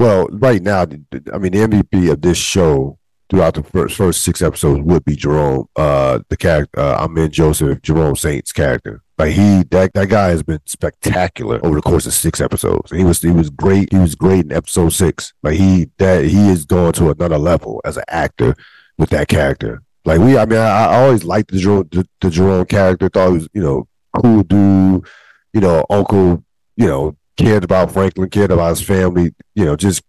Well, 0.00 0.28
right 0.32 0.62
now, 0.62 0.80
I 0.80 0.86
mean, 0.86 1.52
the 1.52 1.58
MVP 1.58 2.10
of 2.10 2.22
this 2.22 2.38
show 2.38 2.98
throughout 3.28 3.52
the 3.52 3.62
first 3.62 3.96
first 3.98 4.22
six 4.22 4.40
episodes 4.40 4.80
would 4.80 5.04
be 5.04 5.14
Jerome, 5.14 5.66
uh, 5.76 6.20
the 6.30 6.38
character, 6.38 6.80
uh, 6.80 7.04
Amin 7.04 7.30
Joseph, 7.30 7.82
Jerome 7.82 8.16
Saint's 8.16 8.50
character. 8.50 9.02
Like 9.18 9.32
he, 9.32 9.62
that 9.64 9.92
that 9.92 10.08
guy 10.08 10.28
has 10.28 10.42
been 10.42 10.62
spectacular 10.64 11.60
over 11.62 11.74
the 11.74 11.82
course 11.82 12.06
of 12.06 12.14
six 12.14 12.40
episodes. 12.40 12.90
He 12.90 13.04
was 13.04 13.20
he 13.20 13.30
was 13.30 13.50
great. 13.50 13.92
He 13.92 13.98
was 13.98 14.14
great 14.14 14.46
in 14.46 14.52
episode 14.52 14.94
six. 14.94 15.34
Like 15.42 15.58
he 15.58 15.90
that 15.98 16.24
he 16.24 16.48
is 16.48 16.64
going 16.64 16.92
to 16.92 17.10
another 17.10 17.36
level 17.36 17.82
as 17.84 17.98
an 17.98 18.04
actor 18.08 18.56
with 18.96 19.10
that 19.10 19.28
character. 19.28 19.82
Like 20.06 20.20
we, 20.20 20.38
I 20.38 20.46
mean, 20.46 20.60
I, 20.60 20.86
I 20.86 21.02
always 21.02 21.24
liked 21.24 21.50
the 21.50 21.58
Jerome, 21.58 21.88
the, 21.92 22.08
the 22.22 22.30
Jerome 22.30 22.64
character. 22.64 23.10
Thought 23.10 23.28
he 23.28 23.34
was, 23.34 23.48
you 23.52 23.62
know, 23.62 23.86
cool 24.16 24.44
dude. 24.44 25.04
You 25.52 25.60
know, 25.60 25.84
uncle. 25.90 26.42
You 26.78 26.86
know, 26.86 27.16
cared 27.44 27.64
about 27.64 27.92
Franklin, 27.92 28.30
cared 28.30 28.50
about 28.50 28.70
his 28.70 28.82
family. 28.82 29.34
You 29.54 29.64
know, 29.64 29.76
just 29.76 30.02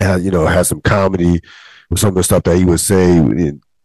had, 0.00 0.22
you 0.22 0.30
know, 0.30 0.46
had 0.46 0.66
some 0.66 0.80
comedy 0.80 1.40
with 1.90 2.00
some 2.00 2.10
of 2.10 2.14
the 2.14 2.24
stuff 2.24 2.42
that 2.44 2.56
he 2.56 2.64
would 2.64 2.80
say, 2.80 3.20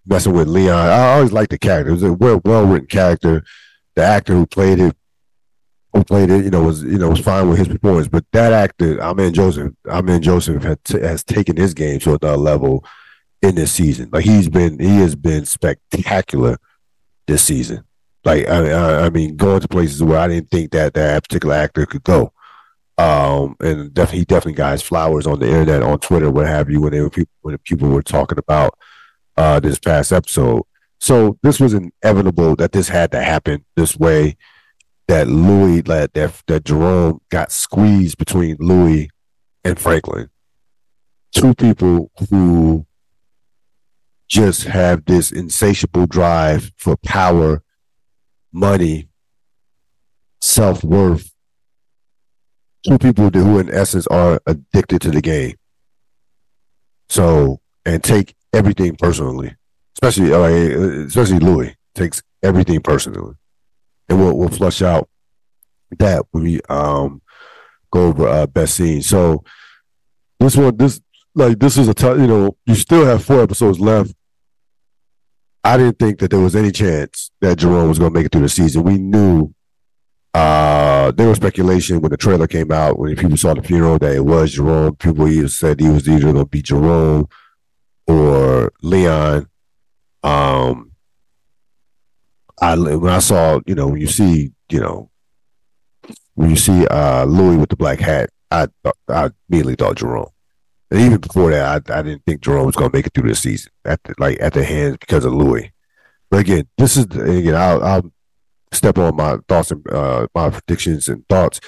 messing 0.06 0.34
with 0.34 0.48
Leon. 0.48 0.88
I 0.88 1.14
always 1.14 1.32
liked 1.32 1.52
the 1.52 1.58
character. 1.58 1.90
It 1.90 1.94
was 1.94 2.04
a 2.04 2.14
well 2.14 2.42
well 2.44 2.66
written 2.66 2.88
character 2.88 3.44
the 4.00 4.06
actor 4.06 4.34
who 4.34 4.46
played 4.46 4.80
it 4.80 4.96
who 5.94 6.04
played 6.04 6.30
it, 6.30 6.46
you 6.46 6.52
know, 6.52 6.64
was 6.64 6.84
you 6.84 6.98
know 6.98 7.10
was 7.10 7.20
fine 7.20 7.50
with 7.50 7.58
his 7.58 7.68
performance. 7.68 8.08
But 8.08 8.26
that 8.32 8.54
actor, 8.54 9.02
Amin 9.02 9.34
Joseph, 9.34 9.74
Amin 9.88 10.22
Joseph 10.22 10.64
t- 10.84 11.00
has 11.00 11.24
taken 11.24 11.58
his 11.58 11.74
game 11.74 12.00
to 12.02 12.12
another 12.12 12.38
level 12.38 12.86
in 13.42 13.56
this 13.56 13.72
season. 13.72 14.10
Like 14.12 14.24
he's 14.24 14.48
been, 14.48 14.80
he 14.80 14.98
has 14.98 15.16
been 15.16 15.46
spectacular 15.46 16.58
this 17.28 17.44
season. 17.44 17.84
Like 18.24 18.48
I, 18.48 18.70
I, 18.70 19.06
I 19.06 19.10
mean, 19.10 19.36
going 19.36 19.62
to 19.62 19.68
places 19.68 20.04
where 20.04 20.20
I 20.20 20.28
didn't 20.28 20.52
think 20.52 20.72
that 20.72 20.94
that 20.94 21.24
particular 21.24 21.56
actor 21.56 21.86
could 21.86 22.04
go. 22.04 22.32
Um, 23.00 23.56
and 23.62 23.94
definitely, 23.94 24.20
he 24.20 24.26
definitely 24.26 24.54
got 24.54 24.74
his 24.74 24.82
flowers 24.82 25.26
on 25.26 25.40
the 25.40 25.48
internet, 25.48 25.82
on 25.82 26.00
Twitter, 26.00 26.30
what 26.30 26.48
have 26.48 26.70
you, 26.70 26.82
when 26.82 26.92
they 26.92 27.00
were 27.00 27.10
people, 27.10 27.32
when 27.42 27.58
people 27.60 27.88
were 27.88 28.04
talking 28.04 28.38
about 28.38 28.78
uh, 29.38 29.58
this 29.62 29.80
past 29.80 30.12
episode. 30.12 30.64
So 31.00 31.38
this 31.42 31.62
was 31.62 31.74
inevitable 31.74 32.58
that 32.58 32.74
this 32.74 32.90
had 32.90 33.12
to 33.14 33.24
happen 33.24 33.64
this 33.78 33.96
way. 33.96 34.36
That 35.08 35.30
Louie, 35.30 35.80
that 35.82 36.14
that, 36.14 36.44
that 36.48 36.66
Jerome 36.66 37.22
got 37.30 37.54
squeezed 37.54 38.18
between 38.18 38.58
Louie 38.60 39.10
and 39.64 39.80
Franklin, 39.80 40.30
two 41.34 41.56
people 41.56 42.12
who 42.30 42.86
just 44.28 44.66
have 44.66 45.06
this 45.06 45.32
insatiable 45.32 46.06
drive 46.06 46.74
for 46.76 46.98
power, 46.98 47.64
money, 48.52 49.08
self 50.42 50.84
worth. 50.84 51.34
Two 52.86 52.98
people 52.98 53.30
who, 53.30 53.60
in 53.60 53.74
essence, 53.74 54.08
are 54.08 54.40
addicted 54.46 55.02
to 55.02 55.12
the 55.12 55.22
game. 55.22 55.56
So, 57.10 57.60
and 57.86 58.04
take 58.04 58.36
everything 58.54 58.96
personally 58.96 59.56
especially 60.02 60.34
uh, 60.34 61.06
especially 61.06 61.40
Louie 61.40 61.76
takes 61.94 62.22
everything 62.42 62.82
personally, 62.82 63.36
and 64.08 64.20
we'll 64.20 64.38
we'll 64.38 64.50
flush 64.50 64.82
out 64.82 65.10
that 65.98 66.26
when 66.32 66.44
we 66.44 66.62
um 66.70 67.22
go 67.92 68.08
over 68.08 68.28
uh, 68.28 68.48
best 68.48 68.76
scene. 68.76 69.02
So 69.02 69.44
this 70.40 70.56
one, 70.56 70.78
this 70.78 71.02
like 71.36 71.60
this 71.60 71.78
is 71.78 71.88
a 71.88 71.94
t- 71.94 72.08
you 72.08 72.28
know 72.28 72.58
you 72.66 72.76
still 72.76 73.06
have 73.06 73.24
four 73.24 73.42
episodes 73.42 73.80
left. 73.80 74.14
I 75.64 75.76
didn't 75.78 76.00
think 76.00 76.20
that 76.20 76.32
there 76.32 76.40
was 76.40 76.56
any 76.56 76.72
chance 76.72 77.32
that 77.42 77.58
Jerome 77.58 77.90
was 77.90 78.00
going 78.00 78.14
to 78.14 78.18
make 78.18 78.26
it 78.26 78.32
through 78.32 78.42
the 78.42 78.50
season. 78.50 78.84
We 78.84 78.98
knew 78.98 79.54
uh, 80.34 81.12
there 81.12 81.28
was 81.28 81.38
speculation 81.38 82.02
when 82.02 82.12
the 82.12 82.18
trailer 82.18 82.48
came 82.48 82.72
out, 82.72 83.00
when 83.00 83.16
people 83.16 83.38
saw 83.38 83.54
the 83.54 83.64
funeral, 83.64 83.98
that 84.00 84.16
it 84.16 84.26
was 84.26 84.54
Jerome. 84.54 84.96
People 84.96 85.28
either 85.28 85.48
said 85.48 85.80
he 85.80 85.90
was 85.90 86.08
either 86.08 86.22
going 86.22 86.36
to 86.36 86.46
be 86.46 86.62
Jerome 86.62 87.28
or 88.08 88.72
Leon. 88.82 89.50
Um, 90.24 90.92
I 92.62 92.76
when 92.76 93.12
I 93.12 93.20
saw, 93.20 93.60
you 93.66 93.76
know, 93.76 93.88
when 93.88 94.02
you 94.02 94.08
see, 94.08 94.52
you 94.70 94.80
know, 94.80 95.10
when 96.36 96.50
you 96.50 96.56
see 96.56 96.86
uh 96.88 97.26
Louie 97.26 97.58
with 97.58 97.70
the 97.70 97.76
black 97.76 98.00
hat, 98.00 98.30
I 98.52 98.68
I 99.08 99.32
immediately 99.50 99.76
thought 99.76 99.98
Jerome. 99.98 100.30
And 100.92 101.00
even 101.02 101.20
before 101.20 101.52
that, 101.52 101.90
I, 101.90 102.00
I 102.00 102.02
didn't 102.02 102.24
think 102.26 102.42
Jerome 102.42 102.66
was 102.66 102.76
going 102.76 102.90
to 102.90 102.98
make 102.98 103.06
it 103.06 103.14
through 103.14 103.30
this 103.30 103.42
season 103.42 103.72
at 103.86 104.02
the, 104.04 104.16
like 104.18 104.40
at 104.42 104.54
the 104.54 104.64
hands 104.64 104.98
because 105.00 105.24
of 105.24 105.34
Louis. 105.34 105.72
But 106.30 106.42
again, 106.42 106.68
this 106.78 106.98
is 106.98 107.06
again, 107.06 107.56
I'll, 107.56 107.84
I'll 107.84 108.12
step 108.72 108.98
on 108.98 109.16
my 109.16 109.38
thoughts 109.48 109.72
and 109.72 109.88
uh, 109.92 110.28
my 110.34 110.50
predictions 110.50 111.08
and 111.08 111.28
thoughts. 111.28 111.60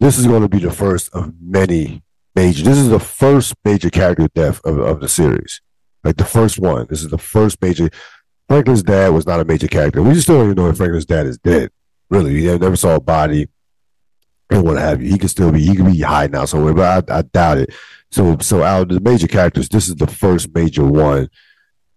This 0.00 0.18
is 0.18 0.26
going 0.26 0.42
to 0.42 0.48
be 0.48 0.60
the 0.60 0.70
first 0.70 1.12
of 1.12 1.32
many 1.40 2.02
major. 2.34 2.64
This 2.64 2.78
is 2.78 2.88
the 2.88 3.00
first 3.00 3.54
major 3.64 3.90
character 3.90 4.28
death 4.34 4.60
of, 4.64 4.78
of 4.78 5.00
the 5.00 5.08
series. 5.08 5.60
Like 6.04 6.16
the 6.16 6.24
first 6.24 6.58
one. 6.58 6.86
This 6.88 7.02
is 7.02 7.10
the 7.10 7.18
first 7.18 7.60
major. 7.60 7.90
Franklin's 8.48 8.82
dad 8.82 9.08
was 9.08 9.26
not 9.26 9.40
a 9.40 9.44
major 9.44 9.68
character. 9.68 10.02
We 10.02 10.14
still 10.20 10.36
don't 10.36 10.52
even 10.52 10.56
know 10.56 10.70
if 10.70 10.76
Franklin's 10.76 11.06
dad 11.06 11.26
is 11.26 11.38
dead. 11.38 11.70
Really, 12.10 12.34
we 12.34 12.58
never 12.58 12.76
saw 12.76 12.94
a 12.94 13.00
body 13.00 13.48
and 14.50 14.64
what 14.64 14.78
have 14.78 15.02
you. 15.02 15.10
He 15.10 15.18
could 15.18 15.30
still 15.30 15.52
be. 15.52 15.60
He 15.60 15.74
could 15.74 15.86
be 15.86 16.00
hiding 16.00 16.36
out 16.36 16.48
somewhere, 16.48 16.72
but 16.72 17.10
I, 17.10 17.18
I 17.18 17.22
doubt 17.22 17.58
it. 17.58 17.74
So, 18.10 18.38
so 18.40 18.62
out 18.62 18.82
of 18.82 18.88
the 18.88 19.00
major 19.00 19.26
characters, 19.26 19.68
this 19.68 19.88
is 19.88 19.96
the 19.96 20.06
first 20.06 20.54
major 20.54 20.86
one. 20.86 21.28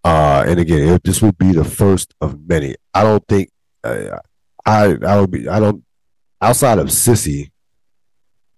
Uh, 0.03 0.43
and 0.45 0.59
again, 0.59 0.89
it, 0.89 1.03
this 1.03 1.21
would 1.21 1.37
be 1.37 1.53
the 1.53 1.63
first 1.63 2.13
of 2.19 2.47
many. 2.47 2.75
I 2.93 3.03
don't 3.03 3.25
think. 3.27 3.49
Uh, 3.83 4.17
I 4.65 4.97
I 5.05 5.19
would 5.19 5.31
be. 5.31 5.47
I 5.47 5.59
don't. 5.59 5.83
Outside 6.41 6.79
of 6.79 6.91
Cissy, 6.91 7.51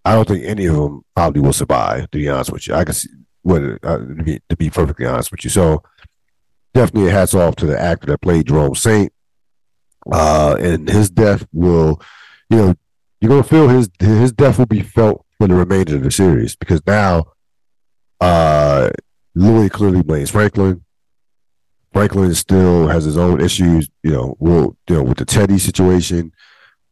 I 0.06 0.16
don't 0.16 0.28
think 0.28 0.46
any 0.46 0.68
of 0.68 0.76
them 0.76 1.02
probably 1.16 1.42
will 1.42 1.54
survive. 1.54 2.10
To 2.12 2.18
be 2.18 2.30
honest 2.30 2.52
with 2.52 2.68
you, 2.68 2.76
I 2.76 2.84
can 2.84 2.94
see 2.94 3.10
what 3.42 3.62
uh, 3.84 3.98
to, 3.98 4.24
be, 4.24 4.40
to 4.50 4.56
be 4.56 4.70
perfectly 4.70 5.06
honest 5.06 5.32
with 5.32 5.44
you. 5.44 5.50
So 5.50 5.84
definitely 6.74 7.12
hats 7.12 7.34
off 7.34 7.56
to 7.58 7.66
the 7.66 7.80
actor 7.80 8.08
that 8.08 8.22
played 8.22 8.48
Jerome 8.48 8.76
Saint. 8.76 9.12
Uh, 10.12 10.58
and 10.60 10.90
his 10.90 11.10
death 11.10 11.46
will, 11.54 12.02
you 12.50 12.58
know, 12.58 12.76
you're 13.22 13.30
gonna 13.30 13.44
feel 13.44 13.70
his 13.70 13.90
his 14.00 14.34
death 14.34 14.60
will 14.60 14.66
be 14.66 14.82
felt 14.82 15.26
for 15.38 15.48
the 15.48 15.56
remainder 15.56 15.96
of 15.96 16.04
the 16.04 16.12
series 16.12 16.56
because 16.56 16.82
now, 16.86 17.26
uh, 18.20 18.90
Louie 19.36 19.70
clearly 19.70 20.04
blames 20.04 20.30
Franklin. 20.30 20.84
Franklin 21.94 22.34
still 22.34 22.88
has 22.88 23.06
his 23.06 23.18
own 23.18 23.40
issues, 23.40 23.90
you 24.02 24.12
know, 24.12 24.36
we'll, 24.40 24.76
you 24.90 24.96
know 24.96 25.04
with 25.04 25.20
the 25.20 25.26
Teddy 25.26 25.60
situation, 25.60 26.34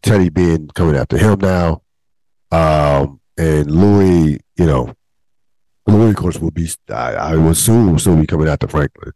Teddy 0.04 0.30
being 0.30 0.68
coming 0.70 0.96
after 0.96 1.18
him 1.18 1.40
now, 1.40 1.82
um, 2.52 3.20
and 3.38 3.70
Louie, 3.72 4.40
you 4.58 4.66
know, 4.66 4.94
Louie, 5.88 6.12
of 6.12 6.16
course, 6.16 6.38
will 6.38 6.52
be, 6.52 6.70
I, 6.90 7.14
I 7.14 7.36
would 7.36 7.54
assume, 7.54 7.92
will 7.92 8.00
still 8.00 8.16
be 8.16 8.28
coming 8.28 8.48
after 8.48 8.68
Franklin. 8.68 9.12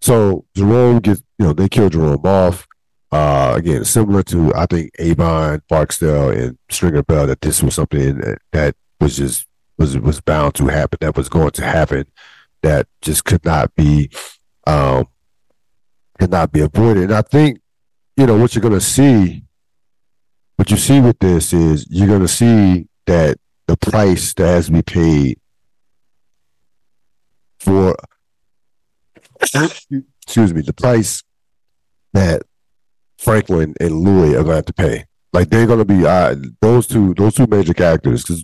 So 0.00 0.44
Jerome 0.56 0.98
gets, 0.98 1.22
you 1.38 1.46
know, 1.46 1.52
they 1.52 1.68
kill 1.68 1.88
Jerome 1.88 2.24
off. 2.24 2.66
Uh, 3.12 3.54
again, 3.56 3.84
similar 3.84 4.22
to, 4.24 4.54
I 4.54 4.66
think, 4.66 4.90
Avon, 4.98 5.62
Barksdale, 5.68 6.30
and 6.30 6.58
Stringer 6.70 7.02
Bell, 7.02 7.26
that 7.26 7.40
this 7.40 7.62
was 7.62 7.74
something 7.74 8.18
that, 8.18 8.38
that 8.52 8.76
was 9.00 9.16
just, 9.16 9.46
was, 9.78 9.98
was 9.98 10.20
bound 10.20 10.54
to 10.54 10.66
happen, 10.66 10.98
that 11.00 11.16
was 11.16 11.28
going 11.28 11.50
to 11.50 11.64
happen, 11.64 12.06
that 12.62 12.86
just 13.02 13.24
could 13.24 13.44
not 13.44 13.74
be, 13.74 14.10
um, 14.70 15.06
could 16.18 16.30
not 16.30 16.52
be 16.52 16.60
avoided. 16.60 17.04
And 17.04 17.14
I 17.14 17.22
think, 17.22 17.60
you 18.16 18.26
know, 18.26 18.36
what 18.36 18.54
you're 18.54 18.62
going 18.62 18.74
to 18.74 18.80
see, 18.80 19.42
what 20.56 20.70
you 20.70 20.76
see 20.76 21.00
with 21.00 21.18
this 21.18 21.52
is 21.52 21.86
you're 21.90 22.06
going 22.06 22.20
to 22.20 22.28
see 22.28 22.86
that 23.06 23.38
the 23.66 23.76
price 23.76 24.34
that 24.34 24.46
has 24.46 24.66
to 24.66 24.72
be 24.72 24.82
paid 24.82 25.38
for 27.58 27.96
excuse 29.40 30.54
me, 30.54 30.62
the 30.62 30.72
price 30.72 31.22
that 32.12 32.42
Franklin 33.18 33.74
and 33.80 34.00
Louis 34.00 34.34
are 34.34 34.44
going 34.44 34.46
to 34.46 34.54
have 34.56 34.64
to 34.66 34.72
pay. 34.72 35.04
Like 35.32 35.50
they're 35.50 35.66
going 35.66 35.78
to 35.78 35.84
be 35.84 36.06
uh, 36.06 36.36
those 36.60 36.86
two 36.86 37.14
those 37.14 37.34
two 37.34 37.46
major 37.46 37.74
characters 37.74 38.22
because 38.22 38.42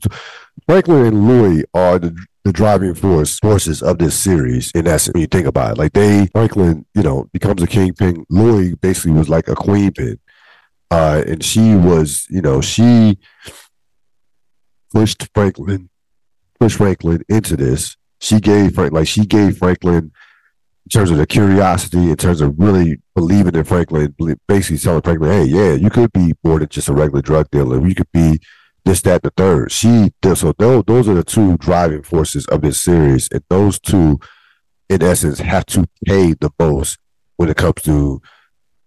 Franklin 0.66 1.06
and 1.06 1.28
Louie 1.28 1.64
are 1.74 1.98
the, 1.98 2.16
the 2.44 2.52
driving 2.52 2.94
force 2.94 3.38
forces 3.38 3.82
of 3.82 3.98
this 3.98 4.18
series 4.18 4.72
in 4.74 4.86
essence. 4.86 5.14
When 5.14 5.20
you 5.20 5.26
think 5.26 5.46
about 5.46 5.72
it, 5.72 5.78
like 5.78 5.92
they 5.92 6.26
Franklin, 6.26 6.84
you 6.94 7.02
know, 7.02 7.28
becomes 7.32 7.62
a 7.62 7.66
kingpin. 7.66 8.24
Louie 8.28 8.74
basically 8.74 9.12
was 9.12 9.28
like 9.28 9.48
a 9.48 9.54
queen 9.54 9.92
pin, 9.92 10.18
uh, 10.90 11.22
and 11.26 11.44
she 11.44 11.74
was, 11.74 12.26
you 12.30 12.42
know, 12.42 12.60
she 12.60 13.18
pushed 14.92 15.28
Franklin, 15.34 15.88
pushed 16.58 16.78
Franklin 16.78 17.22
into 17.28 17.56
this 17.56 17.96
she 18.20 18.40
gave 18.40 18.74
Frank 18.74 18.92
like 18.92 19.08
she 19.08 19.26
gave 19.26 19.58
Franklin 19.58 20.12
in 20.84 20.90
terms 20.90 21.10
of 21.10 21.18
the 21.18 21.26
curiosity, 21.26 22.10
in 22.10 22.16
terms 22.16 22.40
of 22.40 22.54
really 22.58 23.00
believing 23.14 23.54
in 23.54 23.64
Franklin, 23.64 24.14
basically 24.46 24.78
telling 24.78 25.02
Franklin, 25.02 25.30
hey, 25.32 25.44
yeah, 25.44 25.72
you 25.72 25.90
could 25.90 26.12
be 26.12 26.32
more 26.44 26.60
than 26.60 26.68
just 26.68 26.88
a 26.88 26.92
regular 26.92 27.22
drug 27.22 27.50
dealer. 27.50 27.84
You 27.86 27.94
could 27.94 28.10
be 28.12 28.38
this, 28.86 29.02
that, 29.02 29.22
the 29.22 29.32
third. 29.36 29.70
She 29.70 30.10
so 30.22 30.54
those 30.56 30.84
those 30.86 31.08
are 31.08 31.14
the 31.14 31.24
two 31.24 31.58
driving 31.58 32.02
forces 32.02 32.46
of 32.46 32.62
this 32.62 32.80
series, 32.80 33.28
and 33.30 33.42
those 33.50 33.78
two 33.78 34.18
in 34.88 35.02
essence, 35.02 35.40
have 35.40 35.66
to 35.66 35.88
pay 36.04 36.32
the 36.34 36.50
most 36.58 36.98
when 37.36 37.48
it 37.48 37.56
comes 37.56 37.82
to 37.82 38.20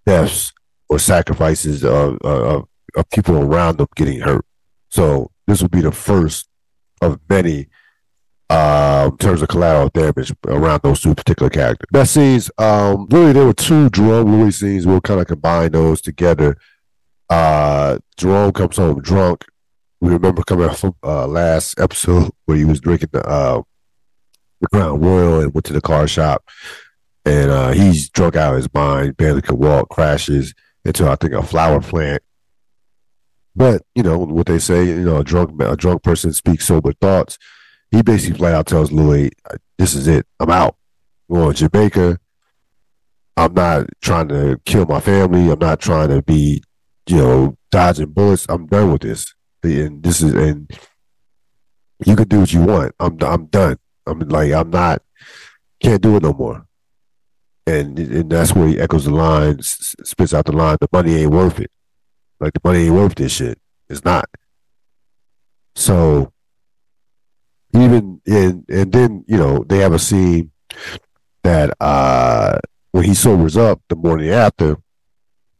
deaths 0.05 0.51
or 0.87 0.99
sacrifices 0.99 1.83
of, 1.83 2.17
of, 2.21 2.67
of 2.95 3.09
people 3.11 3.37
around 3.37 3.77
them 3.77 3.87
getting 3.95 4.21
hurt. 4.21 4.45
So 4.89 5.31
this 5.45 5.61
will 5.61 5.69
be 5.69 5.81
the 5.81 5.91
first 5.91 6.47
of 7.01 7.19
many 7.29 7.67
uh, 8.49 9.09
in 9.11 9.17
terms 9.17 9.41
of 9.41 9.47
collateral 9.49 9.89
damage 9.89 10.33
around 10.47 10.81
those 10.81 11.01
two 11.01 11.13
particular 11.13 11.49
characters. 11.49 11.87
Best 11.91 12.13
scenes, 12.13 12.49
um, 12.57 13.07
really, 13.11 13.33
there 13.33 13.45
were 13.45 13.53
two 13.53 13.89
Jerome 13.91 14.39
Louie 14.39 14.51
scenes. 14.51 14.87
We'll 14.87 15.01
kind 15.01 15.21
of 15.21 15.27
combine 15.27 15.71
those 15.71 16.01
together. 16.01 16.57
Uh, 17.29 17.99
Jerome 18.17 18.51
comes 18.51 18.77
home 18.77 19.01
drunk. 19.01 19.45
We 20.01 20.09
remember 20.09 20.43
coming 20.43 20.69
from 20.71 20.95
uh, 21.03 21.27
last 21.27 21.79
episode 21.79 22.31
where 22.45 22.57
he 22.57 22.65
was 22.65 22.79
drinking 22.79 23.09
the 23.11 23.25
uh, 23.27 23.61
the 24.61 24.67
Crown 24.69 24.99
Royal 24.99 25.41
and 25.41 25.53
went 25.53 25.65
to 25.65 25.73
the 25.73 25.81
car 25.81 26.07
shop, 26.07 26.43
and 27.25 27.51
uh, 27.51 27.71
he's 27.71 28.09
drunk 28.09 28.35
out 28.35 28.53
of 28.53 28.57
his 28.57 28.73
mind, 28.73 29.17
barely 29.17 29.41
can 29.41 29.57
walk, 29.57 29.89
crashes 29.89 30.53
into 30.85 31.07
I 31.09 31.15
think 31.15 31.33
a 31.33 31.43
flower 31.43 31.81
plant. 31.81 32.23
But 33.55 33.81
you 33.95 34.03
know 34.03 34.17
what 34.17 34.47
they 34.47 34.59
say, 34.59 34.85
you 34.85 35.03
know, 35.03 35.17
a 35.17 35.23
drunk 35.23 35.61
a 35.61 35.75
drunk 35.75 36.03
person 36.03 36.31
speaks 36.33 36.65
sober 36.67 36.93
thoughts 36.93 37.37
he 37.91 38.01
basically 38.01 38.37
flat 38.37 38.53
out 38.53 38.67
tells 38.67 38.91
Louie, 38.91 39.31
"This 39.77 39.93
is 39.95 40.07
it. 40.07 40.27
I'm 40.39 40.51
out. 40.51 40.75
I'm 41.29 41.37
going 41.37 41.53
to 41.55 41.69
Jamaica. 41.69 42.19
I'm 43.37 43.53
not 43.53 43.87
trying 44.01 44.27
to 44.29 44.59
kill 44.65 44.85
my 44.85 44.99
family. 44.99 45.49
I'm 45.49 45.59
not 45.59 45.79
trying 45.79 46.09
to 46.09 46.21
be, 46.21 46.61
you 47.07 47.17
know, 47.17 47.57
dodging 47.71 48.11
bullets. 48.11 48.45
I'm 48.49 48.67
done 48.67 48.91
with 48.91 49.01
this. 49.01 49.33
And 49.63 50.01
this 50.01 50.21
is 50.21 50.33
and 50.33 50.71
you 52.05 52.15
can 52.15 52.27
do 52.27 52.39
what 52.39 52.53
you 52.53 52.61
want. 52.61 52.93
I'm 52.99 53.17
I'm 53.21 53.45
done. 53.47 53.77
I'm 54.05 54.19
like 54.19 54.51
I'm 54.53 54.69
not 54.69 55.01
can't 55.81 56.01
do 56.01 56.15
it 56.17 56.23
no 56.23 56.33
more. 56.33 56.65
And 57.67 57.97
and 57.99 58.29
that's 58.29 58.53
where 58.53 58.67
he 58.67 58.79
echoes 58.79 59.05
the 59.05 59.11
line, 59.11 59.61
spits 59.61 60.33
out 60.33 60.45
the 60.45 60.51
line. 60.51 60.77
The 60.79 60.87
money 60.91 61.15
ain't 61.15 61.31
worth 61.31 61.59
it. 61.59 61.71
Like 62.39 62.53
the 62.53 62.61
money 62.63 62.85
ain't 62.85 62.95
worth 62.95 63.15
this 63.15 63.33
shit. 63.33 63.59
It's 63.89 64.03
not. 64.03 64.29
So 65.75 66.33
even 67.73 68.21
in 68.25 68.65
and 68.69 68.91
then 68.91 69.23
you 69.27 69.37
know 69.37 69.63
they 69.67 69.79
have 69.79 69.93
a 69.93 69.99
scene 69.99 70.51
that 71.43 71.75
uh 71.79 72.57
when 72.91 73.03
he 73.03 73.13
sobers 73.13 73.55
up 73.55 73.81
the 73.89 73.95
morning 73.95 74.29
after 74.29 74.77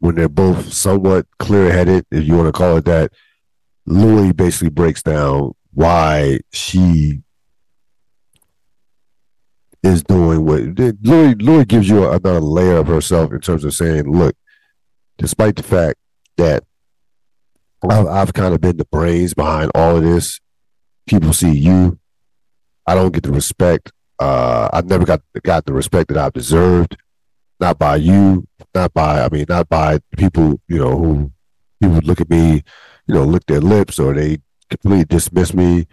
when 0.00 0.16
they're 0.16 0.28
both 0.28 0.72
somewhat 0.72 1.26
clear 1.38 1.70
headed 1.70 2.04
if 2.10 2.24
you 2.24 2.36
want 2.36 2.48
to 2.48 2.52
call 2.52 2.76
it 2.76 2.84
that 2.84 3.12
louie 3.86 4.32
basically 4.32 4.70
breaks 4.70 5.02
down 5.02 5.52
why 5.72 6.38
she 6.52 7.20
is 9.82 10.02
doing 10.02 10.44
what 10.44 10.60
louie 11.02 11.34
louie 11.34 11.64
gives 11.64 11.88
you 11.88 12.06
another 12.06 12.40
layer 12.40 12.76
of 12.76 12.86
herself 12.86 13.32
in 13.32 13.40
terms 13.40 13.64
of 13.64 13.74
saying 13.74 14.10
look 14.10 14.36
despite 15.16 15.56
the 15.56 15.62
fact 15.62 15.98
that 16.36 16.64
I've, 17.88 18.06
I've 18.06 18.32
kind 18.34 18.54
of 18.54 18.60
been 18.60 18.76
the 18.76 18.84
brains 18.84 19.32
behind 19.32 19.70
all 19.74 19.96
of 19.96 20.02
this 20.02 20.40
people 21.06 21.32
see 21.32 21.52
you 21.52 21.98
I 22.90 22.94
don't 22.94 23.12
get 23.12 23.22
the 23.22 23.30
respect. 23.30 23.92
Uh, 24.18 24.68
I 24.72 24.80
never 24.80 25.04
got 25.04 25.22
got 25.44 25.64
the 25.64 25.72
respect 25.72 26.08
that 26.08 26.18
I've 26.18 26.32
deserved, 26.32 26.96
not 27.60 27.78
by 27.78 27.96
you, 27.96 28.48
not 28.74 28.92
by 28.92 29.22
I 29.22 29.28
mean, 29.28 29.46
not 29.48 29.68
by 29.68 30.00
people 30.16 30.60
you 30.66 30.78
know 30.78 30.98
who 30.98 31.32
people 31.80 32.00
look 32.02 32.20
at 32.20 32.28
me, 32.28 32.64
you 33.06 33.14
know, 33.14 33.24
lick 33.24 33.46
their 33.46 33.60
lips 33.60 33.98
or 33.98 34.14
they 34.14 34.38
completely 34.68 35.04
dismiss 35.04 35.54
me 35.54 35.86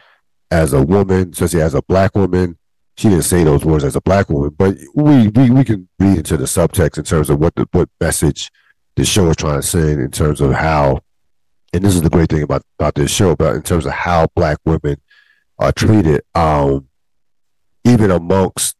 as 0.51 0.73
a 0.73 0.81
woman, 0.81 1.31
especially 1.31 1.61
as 1.61 1.73
a 1.73 1.81
black 1.83 2.15
woman. 2.15 2.57
She 2.97 3.09
didn't 3.09 3.23
say 3.23 3.43
those 3.43 3.63
words 3.63 3.83
as 3.83 3.95
a 3.95 4.01
black 4.01 4.29
woman, 4.29 4.55
but 4.57 4.75
we 4.95 5.27
we, 5.27 5.49
we 5.51 5.63
can 5.63 5.87
read 5.99 6.19
into 6.19 6.37
the 6.37 6.45
subtext 6.45 6.97
in 6.97 7.03
terms 7.03 7.29
of 7.29 7.39
what 7.39 7.55
the 7.55 7.67
what 7.71 7.89
message 8.01 8.51
the 8.95 9.05
show 9.05 9.29
is 9.29 9.35
trying 9.35 9.61
to 9.61 9.67
send 9.67 10.01
in 10.01 10.09
terms 10.09 10.41
of 10.41 10.53
how, 10.53 11.01
and 11.73 11.83
this 11.85 11.93
is 11.93 12.01
the 12.01 12.09
great 12.09 12.29
thing 12.29 12.41
about 12.41 12.63
about 12.79 12.95
this 12.95 13.11
show, 13.11 13.35
but 13.35 13.55
in 13.55 13.61
terms 13.61 13.85
of 13.85 13.91
how 13.91 14.27
black 14.35 14.57
women 14.65 14.99
are 15.59 15.71
treated. 15.71 16.23
Um, 16.33 16.87
even 17.87 18.11
amongst 18.11 18.75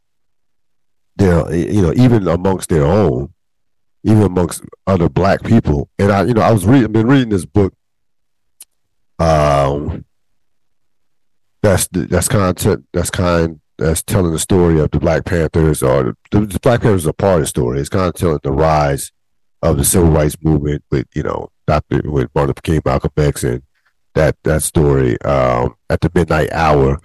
their, 1.16 1.54
you 1.54 1.82
know, 1.82 1.94
even 1.96 2.28
amongst 2.28 2.70
their 2.70 2.86
own, 2.86 3.34
even 4.04 4.24
amongst 4.24 4.64
other 4.86 5.10
black 5.10 5.44
people. 5.44 5.90
And 5.98 6.12
I, 6.12 6.24
you 6.24 6.34
know, 6.34 6.42
I 6.42 6.52
was 6.52 6.66
reading, 6.66 6.92
been 6.92 7.08
reading 7.08 7.30
this 7.30 7.46
book. 7.46 7.74
Um, 9.20 10.06
that's 11.62 11.88
that's 11.92 12.28
of 12.28 12.84
that's 12.94 13.10
kind 13.10 13.60
that's 13.78 14.04
telling 14.04 14.32
the 14.32 14.40
story 14.40 14.80
of 14.80 14.92
the 14.92 15.00
Black 15.00 15.26
Panthers, 15.26 15.84
or 15.84 16.16
the, 16.32 16.42
the 16.42 16.60
Black 16.60 16.82
Panthers 16.82 17.08
are 17.08 17.14
part 17.14 17.36
of 17.36 17.42
the 17.42 17.48
story. 17.48 17.80
It's 17.80 17.90
kind 17.90 18.08
of 18.08 18.14
telling 18.14 18.40
the 18.44 18.52
rise 18.52 19.12
of 19.62 19.78
the 19.78 19.84
civil 19.84 20.10
rights 20.10 20.38
movement 20.42 20.84
with 20.92 21.08
you 21.16 21.24
know 21.24 21.52
Dr. 21.66 22.02
with 22.06 22.30
Martin 22.36 22.50
Luther 22.50 22.62
King, 22.62 22.82
Malcolm 22.86 23.12
X, 23.18 23.44
and 23.44 23.64
that 24.14 24.38
that 24.44 24.64
story 24.64 25.20
um, 25.22 25.76
at 25.90 26.02
the 26.02 26.12
midnight 26.14 26.52
hour 26.52 27.00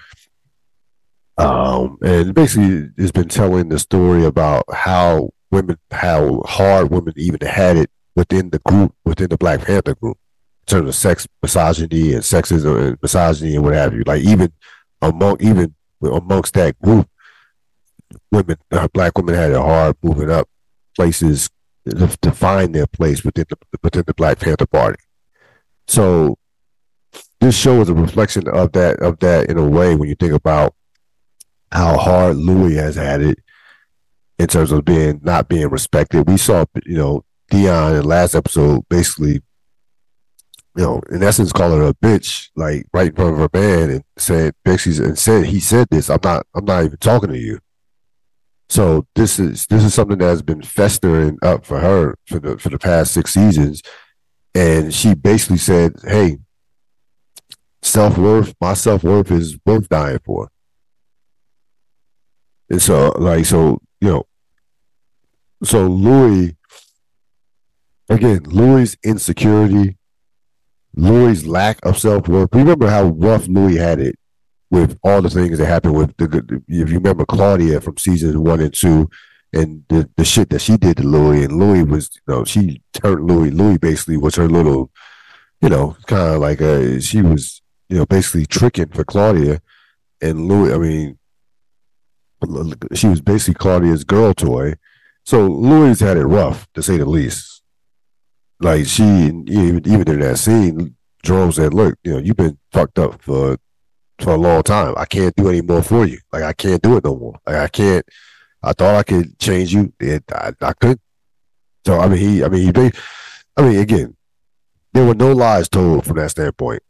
um, 1.38 1.98
and 2.03 2.35
basically, 2.35 2.90
it's 2.96 3.12
been 3.12 3.29
telling 3.29 3.68
the 3.68 3.79
story 3.79 4.25
about 4.25 4.64
how 4.72 5.31
women, 5.51 5.79
how 5.90 6.42
hard 6.42 6.90
women 6.90 7.14
even 7.16 7.40
had 7.40 7.77
it 7.77 7.90
within 8.14 8.51
the 8.51 8.59
group, 8.61 8.94
within 9.05 9.29
the 9.29 9.38
Black 9.38 9.62
Panther 9.62 9.94
group, 9.94 10.18
terms 10.72 10.88
of 10.88 10.94
sex, 10.94 11.26
misogyny, 11.42 12.14
and 12.14 12.22
sexism, 12.22 12.88
and 12.88 12.98
misogyny, 13.02 13.54
and 13.54 13.64
what 13.64 13.74
have 13.74 13.94
you. 13.94 14.02
Like 14.06 14.22
even 14.22 14.52
among 15.00 15.37
even 15.40 15.74
amongst 16.02 16.54
that 16.54 16.78
group, 16.80 17.08
women, 18.30 18.56
uh, 18.70 18.88
black 18.88 19.16
women 19.16 19.35
had 19.35 19.52
it 19.52 19.56
hard 19.56 19.96
moving 20.02 20.30
up 20.30 20.48
places 20.96 21.50
to, 21.88 22.08
to 22.20 22.32
find 22.32 22.74
their 22.74 22.87
place 22.87 23.24
within 23.24 23.44
the 23.48 23.56
within 23.82 24.04
the 24.06 24.14
Black 24.14 24.38
Panther 24.38 24.66
Party. 24.66 25.02
So 25.87 26.38
this 27.40 27.56
show 27.56 27.80
is 27.80 27.88
a 27.88 27.94
reflection 27.94 28.48
of 28.48 28.72
that 28.72 29.00
of 29.00 29.18
that 29.20 29.50
in 29.50 29.58
a 29.58 29.68
way 29.68 29.94
when 29.94 30.08
you 30.08 30.14
think 30.14 30.32
about 30.32 30.74
how 31.70 31.96
hard 31.96 32.37
Louie 32.37 32.74
has 32.74 32.96
had 32.96 33.22
it 33.22 33.38
in 34.38 34.46
terms 34.46 34.72
of 34.72 34.85
being 34.85 35.20
not 35.22 35.48
being 35.48 35.68
respected. 35.68 36.28
We 36.28 36.37
saw, 36.37 36.64
you 36.87 36.96
know, 36.96 37.24
Dion 37.50 37.92
in 37.92 38.00
the 38.02 38.06
last 38.06 38.35
episode 38.35 38.88
basically, 38.88 39.42
you 40.76 40.85
know, 40.85 41.00
in 41.11 41.22
essence, 41.22 41.52
call 41.52 41.70
her 41.70 41.88
a 41.88 41.94
bitch, 41.94 42.48
like 42.56 42.87
right 42.92 43.08
in 43.08 43.14
front 43.14 43.35
of 43.35 43.38
her 43.38 43.48
band, 43.48 43.90
and 43.90 44.04
said 44.16 44.54
basically 44.64 45.04
and 45.04 45.18
said 45.18 45.46
he 45.46 45.61
said 45.61 45.88
this. 45.90 46.08
I'm 46.08 46.20
not. 46.22 46.46
I'm 46.54 46.64
not 46.64 46.85
even 46.85 46.98
talking 46.98 47.30
to 47.30 47.38
you. 47.38 47.58
So 48.68 49.06
this 49.14 49.38
is 49.38 49.66
this 49.66 49.85
is 49.85 49.92
something 49.92 50.16
that 50.18 50.28
has 50.28 50.40
been 50.40 50.62
festering 50.62 51.38
up 51.42 51.66
for 51.66 51.78
her 51.78 52.16
for 52.26 52.38
the 52.38 52.58
for 52.58 52.70
the 52.70 52.78
past 52.78 53.12
six 53.12 53.35
seasons, 53.35 53.82
and 54.54 54.94
she 54.94 55.14
basically 55.14 55.58
said, 55.58 55.96
"Hey, 56.04 56.38
self 57.82 58.16
worth, 58.16 58.54
my 58.61 58.72
self 58.72 59.04
worth 59.04 59.30
is 59.30 59.58
worth 59.66 59.90
dying 59.90 60.20
for." 60.24 60.48
And 62.70 62.80
so, 62.80 63.12
like, 63.18 63.44
so, 63.44 63.82
you 64.00 64.08
know, 64.08 64.24
so 65.62 65.87
Louie, 65.87 66.56
again, 68.08 68.44
Louie' 68.44 68.88
insecurity, 69.04 69.98
Louie' 70.94 71.35
lack 71.42 71.78
of 71.85 71.98
self 71.98 72.28
worth. 72.28 72.55
Remember 72.55 72.88
how 72.88 73.05
rough 73.05 73.48
Louie 73.48 73.76
had 73.76 74.00
it 74.00 74.16
with 74.70 74.98
all 75.02 75.20
the 75.22 75.31
things 75.31 75.59
that 75.59 75.66
happened 75.66 75.94
with 75.94 76.16
the, 76.16 76.62
if 76.68 76.90
you 76.90 76.96
remember 76.96 77.26
Claudia 77.26 77.81
from 77.81 77.96
seasons 77.98 78.37
one 78.37 78.61
and 78.61 78.72
two, 78.72 79.09
and 79.52 79.85
the, 79.88 80.09
the 80.16 80.24
shit 80.24 80.48
that 80.50 80.61
she 80.61 80.76
did 80.76 80.96
to 80.96 81.02
Louie, 81.02 81.44
and 81.44 81.59
Louie 81.59 81.83
was, 81.83 82.11
you 82.14 82.35
know, 82.35 82.44
she 82.44 82.81
turned 82.94 83.26
Louie. 83.26 83.50
Louie 83.50 83.78
basically 83.78 84.16
was 84.16 84.35
her 84.37 84.48
little, 84.48 84.90
you 85.61 85.68
know, 85.68 85.96
kind 86.07 86.35
of 86.35 86.40
like 86.40 86.61
a, 86.61 87.00
she 87.00 87.20
was, 87.20 87.61
you 87.88 87.98
know, 87.98 88.07
basically 88.07 88.46
tricking 88.46 88.88
for 88.88 89.05
Claudia. 89.05 89.61
And 90.22 90.48
Louie, 90.48 90.72
I 90.72 90.78
mean, 90.78 91.18
she 92.94 93.09
was 93.09 93.20
basically 93.20 93.55
Claudia's 93.55 94.05
girl 94.05 94.33
toy. 94.33 94.74
So 95.24 95.46
Louie 95.46 95.94
had 95.96 96.16
it 96.16 96.26
rough, 96.26 96.66
to 96.74 96.83
say 96.83 96.96
the 96.96 97.05
least. 97.05 97.62
Like 98.62 98.87
she, 98.87 99.03
even 99.03 99.83
even 99.87 100.09
in 100.09 100.20
that 100.20 100.38
scene, 100.38 100.96
Jerome 101.22 101.53
said, 101.53 101.75
"Look, 101.75 101.98
you 102.05 102.12
know, 102.12 102.18
you've 102.18 102.37
been 102.37 102.59
fucked 102.70 102.98
up 102.98 103.22
for 103.22 103.57
for 104.18 104.35
a 104.35 104.37
long 104.37 104.62
time. 104.62 104.94
I 104.96 105.05
can't 105.05 105.35
do 105.37 105.48
any 105.48 105.62
more 105.62 105.83
for 105.83 106.07
you. 106.07 106.18
Like 106.33 106.44
I 106.44 106.53
can't 106.53 106.83
do 106.83 106.96
it 106.96 107.05
no 107.05 107.16
more. 107.16 107.38
Like 107.46 107.57
I 107.57 107.68
can't. 107.68 108.07
I 108.62 108.72
thought 108.72 108.94
I 108.94 109.03
could 109.03 109.38
change 109.38 109.75
you. 109.75 109.92
It, 109.98 110.25
I, 110.33 110.53
I 110.61 110.72
could. 110.75 111.01
So 111.85 111.98
I 111.98 112.09
mean, 112.09 112.18
he. 112.18 112.44
I 112.44 112.48
mean, 112.48 112.75
he. 112.75 112.92
I 113.57 113.62
mean, 113.62 113.79
again, 113.79 114.16
there 114.92 115.05
were 115.05 115.14
no 115.14 115.33
lies 115.33 115.68
told 115.68 116.07
from 116.07 116.16
that 116.16 116.31
standpoint. 116.31 116.83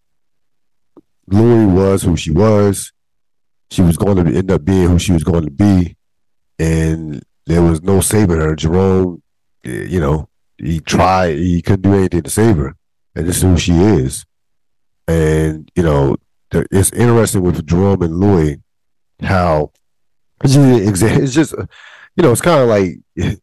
Louie 1.27 1.67
was 1.67 2.03
who 2.03 2.17
she 2.17 2.31
was 2.31 2.93
she 3.73 3.81
was 3.83 3.97
going 3.97 4.23
to 4.23 4.37
end 4.37 4.51
up 4.51 4.65
being 4.65 4.89
who 4.89 4.99
she 4.99 5.13
was 5.13 5.25
going 5.25 5.45
to 5.45 5.51
be, 5.51 5.97
and 6.59 7.23
there 7.47 7.63
was 7.63 7.83
no 7.83 8.01
saving 8.01 8.39
her. 8.39 8.55
Jerome, 8.55 9.23
eh, 9.65 9.87
you 9.89 9.99
know, 9.99 10.29
he 10.63 10.81
tried, 10.81 11.37
he 11.39 11.61
couldn't 11.63 11.83
do 11.83 11.95
anything 11.95 12.23
to 12.23 12.31
save 12.31 12.57
her, 12.57 12.77
and 13.15 13.27
this 13.27 13.39
is 13.39 13.43
who 13.43 13.57
she 13.57 13.73
is. 13.73 14.25
And 15.09 15.71
you 15.75 15.83
know, 15.83 16.17
it's 16.51 16.93
interesting 16.93 17.43
with 17.43 17.67
Jerome 17.67 18.03
and 18.03 18.19
Louie 18.19 18.63
how 19.23 19.73
It's 20.43 20.55
just, 20.55 21.03
it's 21.03 21.35
just 21.35 21.55
you 22.17 22.23
know, 22.23 22.33
it's 22.33 22.41
kind 22.41 22.61
of 22.61 22.69
like 22.69 23.39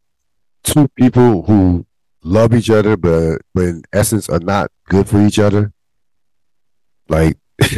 two 0.63 0.87
people 0.89 1.43
who 1.43 1.85
love 2.23 2.53
each 2.53 2.69
other, 2.69 2.97
but 2.97 3.41
but 3.53 3.63
in 3.65 3.83
essence 3.93 4.29
are 4.29 4.39
not 4.39 4.71
good 4.85 5.07
for 5.07 5.25
each 5.25 5.39
other. 5.39 5.73
Like 7.07 7.37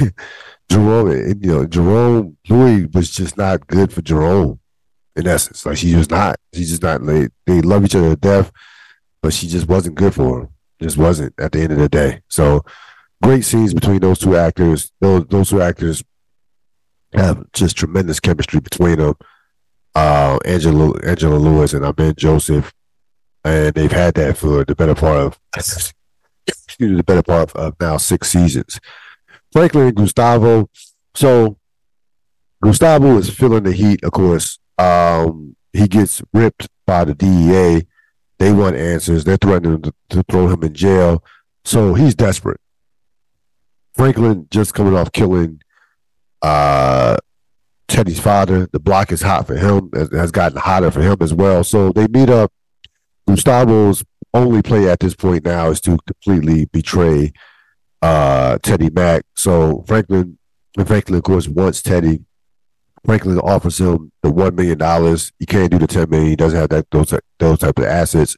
Jerome, 0.70 1.12
you 1.42 1.52
know, 1.52 1.66
Jerome 1.66 2.38
Louie 2.50 2.86
was 2.94 3.12
just 3.12 3.38
not 3.38 3.68
good 3.68 3.92
for 3.92 4.02
Jerome. 4.02 4.60
In 5.16 5.28
essence, 5.28 5.66
like 5.66 5.78
she 5.78 5.96
was 5.96 6.10
not. 6.10 6.38
She's 6.54 6.70
just 6.70 6.84
not. 6.84 7.04
Like, 7.04 7.32
they 7.46 7.62
love 7.62 7.84
each 7.84 7.96
other 7.96 8.12
to 8.12 8.16
death, 8.16 8.52
but 9.22 9.34
she 9.34 9.48
just 9.48 9.68
wasn't 9.68 9.96
good 9.96 10.14
for 10.14 10.42
him. 10.42 10.50
Just 10.82 10.98
wasn't 10.98 11.34
at 11.40 11.52
the 11.52 11.62
end 11.62 11.74
of 11.74 11.78
the 11.78 11.90
day. 11.90 12.22
So 12.28 12.64
great 13.22 13.46
scenes 13.46 13.74
between 13.74 14.00
those 14.00 14.20
two 14.20 14.36
actors. 14.36 14.92
Those 15.00 15.26
those 15.28 15.50
two 15.50 15.62
actors 15.62 16.04
have 17.14 17.46
just 17.54 17.78
tremendous 17.78 18.20
chemistry 18.20 18.60
between 18.60 18.98
them. 18.98 19.16
Uh, 19.94 20.40
Angela 20.46 20.98
Angela 21.04 21.36
Lewis 21.36 21.74
and 21.74 21.86
Amin 21.86 22.16
Joseph, 22.18 22.74
and 23.44 23.74
they've 23.76 23.92
had 23.92 24.16
that 24.16 24.38
for 24.38 24.66
the 24.66 24.76
better 24.76 24.96
part 24.96 25.18
of 25.18 25.40
excuse 25.56 26.90
me, 26.92 26.96
the 26.96 27.04
better 27.04 27.24
part 27.24 27.56
of 27.56 27.76
now 27.80 27.98
six 27.98 28.30
seasons. 28.30 28.80
Franklin 29.52 29.88
and 29.88 29.96
Gustavo. 29.96 30.70
So 31.14 31.58
Gustavo 32.62 33.18
is 33.18 33.30
feeling 33.30 33.64
the 33.64 33.74
heat, 33.74 34.04
of 34.04 34.12
course. 34.12 34.60
Um, 34.78 35.56
he 35.74 35.88
gets 35.88 36.22
ripped 36.34 36.68
by 36.86 37.06
the 37.06 37.14
DEA. 37.14 37.86
They 38.42 38.52
want 38.52 38.76
answers. 38.76 39.24
They're 39.24 39.38
threatening 39.38 39.84
to, 39.84 39.94
to 40.10 40.24
throw 40.24 40.48
him 40.48 40.64
in 40.64 40.74
jail. 40.74 41.24
So 41.64 41.94
he's 41.94 42.16
desperate. 42.16 42.60
Franklin 43.94 44.48
just 44.50 44.74
coming 44.74 44.96
off 44.96 45.12
killing 45.12 45.62
uh, 46.42 47.18
Teddy's 47.88 48.20
father. 48.20 48.68
The 48.72 48.80
block 48.80 49.12
is 49.12 49.22
hot 49.22 49.46
for 49.46 49.56
him, 49.56 49.92
it 49.94 50.12
has 50.14 50.32
gotten 50.32 50.58
hotter 50.58 50.90
for 50.90 51.02
him 51.02 51.18
as 51.22 51.36
well. 51.36 51.64
So 51.64 51.92
they 51.92 52.08
meet 52.08 52.32
up. 52.32 52.52
Gustavo's 53.28 54.04
only 54.34 54.64
play 54.64 54.90
at 54.90 55.02
this 55.02 55.14
point 55.14 55.46
now 55.46 55.70
is 55.70 55.80
to 55.82 56.00
completely 56.08 56.66
betray 56.66 57.34
uh, 58.02 58.58
Teddy 58.64 58.90
Mack. 58.90 59.22
So 59.36 59.84
Franklin, 59.86 60.40
Franklin, 60.84 61.18
of 61.18 61.24
course, 61.24 61.48
wants 61.48 61.84
Teddy. 61.84 62.22
Franklin 63.06 63.40
offers 63.40 63.80
him 63.80 64.12
the 64.22 64.32
one 64.32 64.56
million 64.56 64.78
dollars. 64.78 65.32
He 65.40 65.46
can't 65.46 65.72
do 65.72 65.80
the 65.80 65.88
ten 65.88 66.10
million. 66.10 66.30
He 66.30 66.36
doesn't 66.36 66.60
have 66.60 66.70
that 66.70 66.90
those 66.92 67.14
those 67.40 67.60
type 67.60 67.80
of 67.80 67.86
assets, 67.86 68.36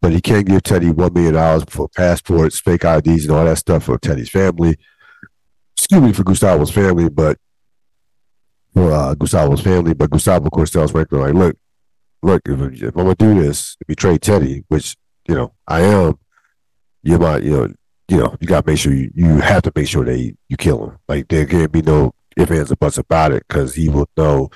but 0.00 0.12
he 0.12 0.20
can 0.20 0.44
give 0.44 0.62
Teddy 0.62 0.90
one 0.90 1.12
million 1.12 1.34
dollars 1.34 1.64
for 1.68 1.88
passports, 1.88 2.60
fake 2.60 2.84
IDs, 2.84 3.24
and 3.24 3.32
all 3.32 3.44
that 3.44 3.58
stuff 3.58 3.84
for 3.84 3.98
Teddy's 3.98 4.30
family 4.30 4.76
excuse 5.76 6.00
me 6.00 6.12
for 6.12 6.24
Gustavo's 6.24 6.70
family, 6.70 7.08
but 7.08 7.38
for 8.72 8.90
uh, 8.90 9.14
Gustavo's 9.14 9.60
family. 9.60 9.94
But 9.94 10.10
Gustavo, 10.10 10.46
of 10.46 10.52
course, 10.52 10.70
tells 10.70 10.92
Franklin, 10.92 11.20
like, 11.20 11.34
look, 11.34 11.56
look, 12.22 12.42
if, 12.46 12.82
if 12.82 12.96
I'm 12.96 13.04
gonna 13.04 13.14
do 13.14 13.42
this, 13.42 13.76
betray 13.86 14.18
Teddy, 14.18 14.64
which 14.68 14.96
you 15.28 15.34
know 15.34 15.52
I 15.66 15.82
am, 15.82 16.18
you 17.02 17.18
might, 17.18 17.42
you 17.42 17.50
know, 17.50 17.74
you 18.08 18.16
know, 18.18 18.36
you 18.40 18.46
got 18.46 18.64
to 18.64 18.70
make 18.70 18.78
sure 18.78 18.92
you, 18.92 19.10
you 19.14 19.40
have 19.40 19.62
to 19.62 19.72
make 19.74 19.88
sure 19.88 20.10
you, 20.10 20.36
you 20.48 20.56
kill 20.56 20.84
him. 20.84 20.98
Like 21.08 21.28
there 21.28 21.46
can't 21.46 21.72
be 21.72 21.82
no 21.82 22.14
ifs 22.36 22.50
ands 22.50 22.72
or 22.72 22.76
buts 22.76 22.98
about 22.98 23.32
it 23.32 23.44
because 23.48 23.74
he 23.74 23.88
will 23.88 24.08
know, 24.16 24.50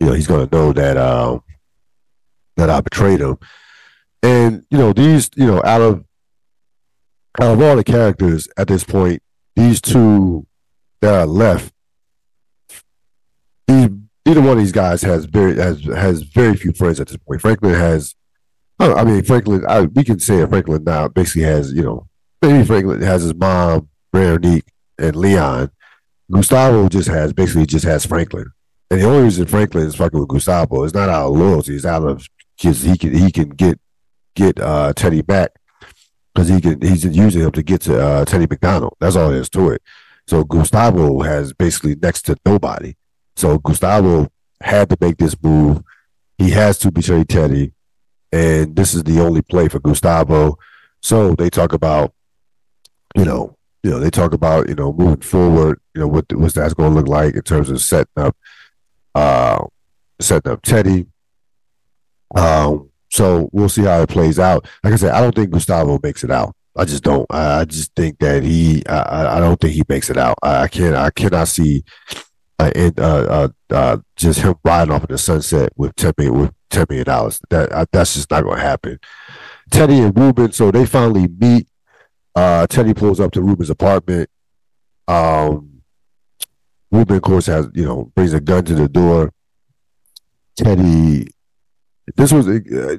you 0.00 0.06
know, 0.06 0.12
he's 0.12 0.26
gonna 0.26 0.48
know 0.50 0.72
that 0.72 0.96
um 0.96 1.42
that 2.56 2.70
I 2.70 2.80
betrayed 2.80 3.20
him. 3.20 3.38
And 4.22 4.64
you 4.70 4.78
know 4.78 4.92
these, 4.92 5.30
you 5.36 5.46
know, 5.46 5.62
out 5.64 5.80
of 5.80 6.04
out 7.40 7.54
of 7.54 7.62
all 7.62 7.76
the 7.76 7.84
characters 7.84 8.48
at 8.56 8.68
this 8.68 8.84
point, 8.84 9.22
these 9.56 9.80
two 9.80 10.46
that 11.00 11.14
are 11.14 11.26
left, 11.26 11.74
either 14.26 14.40
one 14.40 14.52
of 14.52 14.58
these 14.58 14.72
guys 14.72 15.02
has 15.02 15.26
very 15.26 15.56
has 15.56 15.84
has 15.84 16.22
very 16.22 16.56
few 16.56 16.72
friends 16.72 17.00
at 17.00 17.08
this 17.08 17.16
point. 17.18 17.40
Franklin 17.40 17.74
has, 17.74 18.14
I 18.78 19.04
mean 19.04 19.22
Franklin. 19.22 19.64
I, 19.68 19.82
we 19.82 20.04
can 20.04 20.18
say 20.18 20.44
Franklin 20.46 20.84
now 20.84 21.08
basically 21.08 21.42
has 21.42 21.72
you 21.72 21.82
know 21.82 22.08
maybe 22.42 22.64
Franklin 22.64 23.02
has 23.02 23.22
his 23.22 23.34
mom, 23.34 23.88
Veronique, 24.14 24.68
and 24.98 25.16
Leon. 25.16 25.70
Gustavo 26.30 26.88
just 26.88 27.08
has 27.08 27.32
basically 27.32 27.66
just 27.66 27.84
has 27.84 28.06
Franklin, 28.06 28.46
and 28.90 29.00
the 29.00 29.04
only 29.04 29.24
reason 29.24 29.46
Franklin 29.46 29.86
is 29.86 29.94
fucking 29.94 30.18
with 30.18 30.28
Gustavo 30.28 30.84
is 30.84 30.94
not 30.94 31.08
out 31.08 31.28
of 31.28 31.36
loyalty. 31.36 31.74
It's 31.76 31.84
out 31.84 32.06
of 32.06 32.26
because 32.56 32.82
he 32.82 32.96
can 32.96 33.14
he 33.14 33.30
can 33.30 33.50
get 33.50 33.78
get 34.34 34.58
uh, 34.58 34.92
Teddy 34.94 35.22
back 35.22 35.50
because 36.34 36.48
he 36.48 36.60
can 36.60 36.80
he's 36.80 37.04
using 37.04 37.42
him 37.42 37.52
to 37.52 37.62
get 37.62 37.82
to 37.82 38.00
uh, 38.00 38.24
Teddy 38.24 38.46
McDonald. 38.48 38.96
That's 39.00 39.16
all 39.16 39.30
there 39.30 39.40
is 39.40 39.50
to 39.50 39.70
it. 39.70 39.82
So 40.26 40.44
Gustavo 40.44 41.20
has 41.20 41.52
basically 41.52 41.96
next 41.96 42.22
to 42.22 42.36
nobody. 42.46 42.94
So 43.36 43.58
Gustavo 43.58 44.28
had 44.60 44.88
to 44.90 44.96
make 45.00 45.18
this 45.18 45.36
move. 45.42 45.82
He 46.38 46.50
has 46.50 46.78
to 46.78 46.90
betray 46.90 47.24
Teddy, 47.24 47.72
and 48.32 48.74
this 48.74 48.94
is 48.94 49.04
the 49.04 49.20
only 49.20 49.42
play 49.42 49.68
for 49.68 49.80
Gustavo. 49.80 50.58
So 51.00 51.34
they 51.34 51.50
talk 51.50 51.72
about, 51.72 52.14
you 53.14 53.24
know, 53.24 53.56
you 53.84 53.90
know, 53.90 54.00
they 54.00 54.10
talk 54.10 54.32
about 54.32 54.68
you 54.68 54.74
know 54.74 54.92
moving 54.94 55.20
forward. 55.20 55.78
You 55.94 56.00
know 56.00 56.08
what 56.08 56.24
what's 56.32 56.54
that's 56.54 56.72
going 56.72 56.90
to 56.90 56.96
look 56.96 57.06
like 57.06 57.34
in 57.34 57.42
terms 57.42 57.68
of 57.68 57.82
setting 57.82 58.06
up, 58.16 58.34
uh, 59.14 59.62
setting 60.20 60.50
up 60.50 60.62
Teddy. 60.62 61.06
Um, 62.34 62.90
so 63.10 63.50
we'll 63.52 63.68
see 63.68 63.82
how 63.82 64.00
it 64.00 64.08
plays 64.08 64.38
out. 64.38 64.66
Like 64.82 64.94
I 64.94 64.96
said, 64.96 65.12
I 65.12 65.20
don't 65.20 65.34
think 65.34 65.50
Gustavo 65.50 66.00
makes 66.02 66.24
it 66.24 66.30
out. 66.30 66.56
I 66.74 66.86
just 66.86 67.04
don't. 67.04 67.26
I 67.30 67.66
just 67.66 67.94
think 67.94 68.18
that 68.20 68.42
he. 68.42 68.82
I, 68.86 69.36
I 69.36 69.40
don't 69.40 69.60
think 69.60 69.74
he 69.74 69.84
makes 69.86 70.08
it 70.08 70.16
out. 70.16 70.38
I 70.42 70.66
can't. 70.66 70.96
I 70.96 71.10
cannot 71.10 71.48
see. 71.48 71.84
Uh, 72.58 72.70
uh, 72.76 72.90
uh, 73.00 73.48
uh, 73.70 73.96
just 74.16 74.40
him 74.40 74.54
riding 74.64 74.94
off 74.94 75.02
in 75.02 75.10
the 75.10 75.18
sunset 75.18 75.72
with 75.76 75.94
ten 75.96 76.14
million 76.16 76.40
with 76.40 76.54
ten 76.70 76.86
million 76.88 77.04
dollars. 77.04 77.38
That 77.50 77.90
that's 77.92 78.14
just 78.14 78.30
not 78.30 78.44
going 78.44 78.56
to 78.56 78.62
happen. 78.62 78.98
Teddy 79.70 80.00
and 80.00 80.18
Ruben. 80.18 80.52
So 80.52 80.70
they 80.70 80.86
finally 80.86 81.28
meet. 81.28 81.68
Uh, 82.34 82.66
Teddy 82.66 82.94
pulls 82.94 83.20
up 83.20 83.32
to 83.32 83.42
Ruben's 83.42 83.70
apartment. 83.70 84.28
Um, 85.06 85.82
Ruben, 86.90 87.16
of 87.16 87.22
course, 87.22 87.46
has 87.46 87.68
you 87.74 87.84
know 87.84 88.12
brings 88.14 88.32
a 88.32 88.40
gun 88.40 88.64
to 88.64 88.74
the 88.74 88.88
door. 88.88 89.32
Teddy 90.56 91.28
this 92.16 92.32
was 92.32 92.46
uh, 92.46 92.96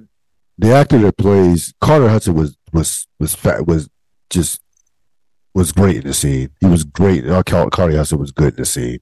the 0.57 0.73
actor 0.73 0.97
that 0.99 1.17
plays 1.17 1.73
Carter 1.81 2.09
Hudson 2.09 2.35
was 2.35 2.57
was 2.73 3.07
was 3.19 3.35
fat, 3.35 3.67
was 3.67 3.89
just 4.29 4.61
was 5.53 5.71
great 5.71 5.97
in 5.97 6.07
the 6.07 6.13
scene. 6.13 6.49
He 6.59 6.65
was 6.65 6.83
great. 6.83 7.25
Carter 7.45 7.97
Hudson 7.97 8.19
was 8.19 8.31
good 8.31 8.53
in 8.53 8.59
the 8.59 8.65
scene. 8.65 8.99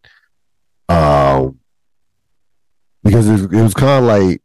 Um, 0.89 1.60
because 3.04 3.28
it, 3.28 3.52
it 3.52 3.62
was 3.62 3.74
kind 3.74 4.04
of 4.04 4.06
like 4.06 4.41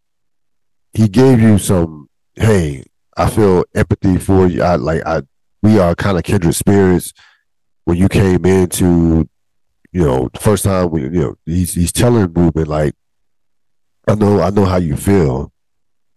he 0.93 1.09
gave 1.09 1.41
you 1.41 1.59
some. 1.59 2.09
Hey, 2.35 2.85
I 3.17 3.29
feel 3.29 3.65
empathy 3.75 4.19
for 4.19 4.47
you. 4.47 4.63
I 4.63 4.77
like 4.77 5.03
I. 5.05 5.23
We 5.69 5.79
are 5.79 5.95
kind 5.95 6.17
of 6.17 6.25
kindred 6.25 6.55
spirits. 6.55 7.13
When 7.85 7.99
you 7.99 8.09
came 8.09 8.47
into, 8.47 9.29
you 9.93 10.03
know, 10.03 10.31
the 10.33 10.41
first 10.41 10.65
time 10.65 10.91
we, 10.91 11.03
you 11.03 11.11
know, 11.11 11.35
he's 11.45 11.75
he's 11.75 11.93
telling 11.93 12.33
Ruben 12.33 12.65
like, 12.65 12.95
I 14.09 14.15
know, 14.15 14.41
I 14.41 14.49
know 14.49 14.65
how 14.65 14.79
you 14.79 14.97
feel 14.97 15.53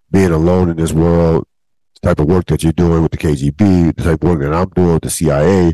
being 0.10 0.32
alone 0.32 0.70
in 0.70 0.78
this 0.78 0.94
world, 0.94 1.46
the 1.96 2.08
type 2.08 2.20
of 2.20 2.28
work 2.28 2.46
that 2.46 2.64
you're 2.64 2.72
doing 2.72 3.04
with 3.04 3.12
the 3.12 3.18
KGB, 3.18 3.94
the 3.98 4.04
type 4.04 4.24
of 4.24 4.30
work 4.30 4.40
that 4.40 4.54
I'm 4.54 4.70
doing 4.70 4.94
with 4.94 5.04
the 5.04 5.10
CIA, 5.10 5.74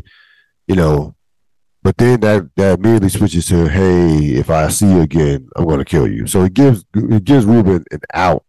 you 0.66 0.74
know. 0.74 1.14
But 1.84 1.98
then 1.98 2.18
that 2.18 2.50
that 2.56 2.80
immediately 2.80 3.10
switches 3.10 3.46
to, 3.46 3.68
hey, 3.68 4.34
if 4.34 4.50
I 4.50 4.70
see 4.70 4.90
you 4.90 5.02
again, 5.02 5.48
I'm 5.54 5.66
going 5.66 5.78
to 5.78 5.84
kill 5.84 6.08
you. 6.08 6.26
So 6.26 6.42
it 6.42 6.52
gives 6.52 6.84
it 6.96 7.22
gives 7.22 7.44
Ruben 7.44 7.84
an 7.92 8.00
out, 8.12 8.44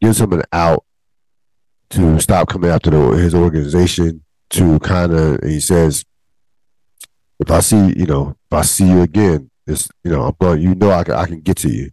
gives 0.00 0.20
him 0.20 0.32
an 0.32 0.42
out 0.52 0.84
to 1.90 2.18
stop 2.18 2.48
coming 2.48 2.70
after 2.70 2.90
the, 2.90 3.10
his 3.10 3.32
organization. 3.32 4.23
To 4.54 4.78
kind 4.78 5.12
of, 5.12 5.42
he 5.42 5.58
says, 5.58 6.04
if 7.40 7.50
I 7.50 7.58
see, 7.58 7.92
you 7.96 8.06
know, 8.06 8.36
if 8.48 8.56
I 8.56 8.62
see 8.62 8.88
you 8.88 9.02
again, 9.02 9.50
it's, 9.66 9.88
you 10.04 10.12
know, 10.12 10.22
I'm 10.22 10.36
going, 10.40 10.62
you 10.62 10.76
know, 10.76 10.92
I 10.92 11.02
can, 11.02 11.14
I 11.14 11.26
can 11.26 11.40
get 11.40 11.56
to 11.58 11.68
you. 11.68 11.90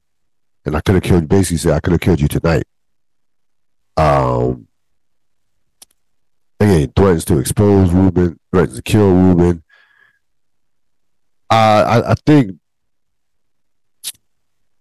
And 0.64 0.76
I 0.76 0.82
could 0.82 0.94
have 0.94 1.04
killed, 1.04 1.28
basically 1.28 1.58
said, 1.58 1.74
I 1.74 1.80
could 1.80 1.94
have 1.94 2.02
killed 2.02 2.22
you 2.22 2.28
tonight. 2.28 2.66
Um, 3.98 4.68
again, 6.60 6.94
threatens 6.96 7.26
to 7.26 7.40
expose 7.40 7.92
Ruben, 7.92 8.40
threatens 8.52 8.76
to 8.76 8.84
kill 8.84 9.12
Ruben. 9.12 9.64
I, 11.50 12.04
I 12.12 12.14
think, 12.28 12.60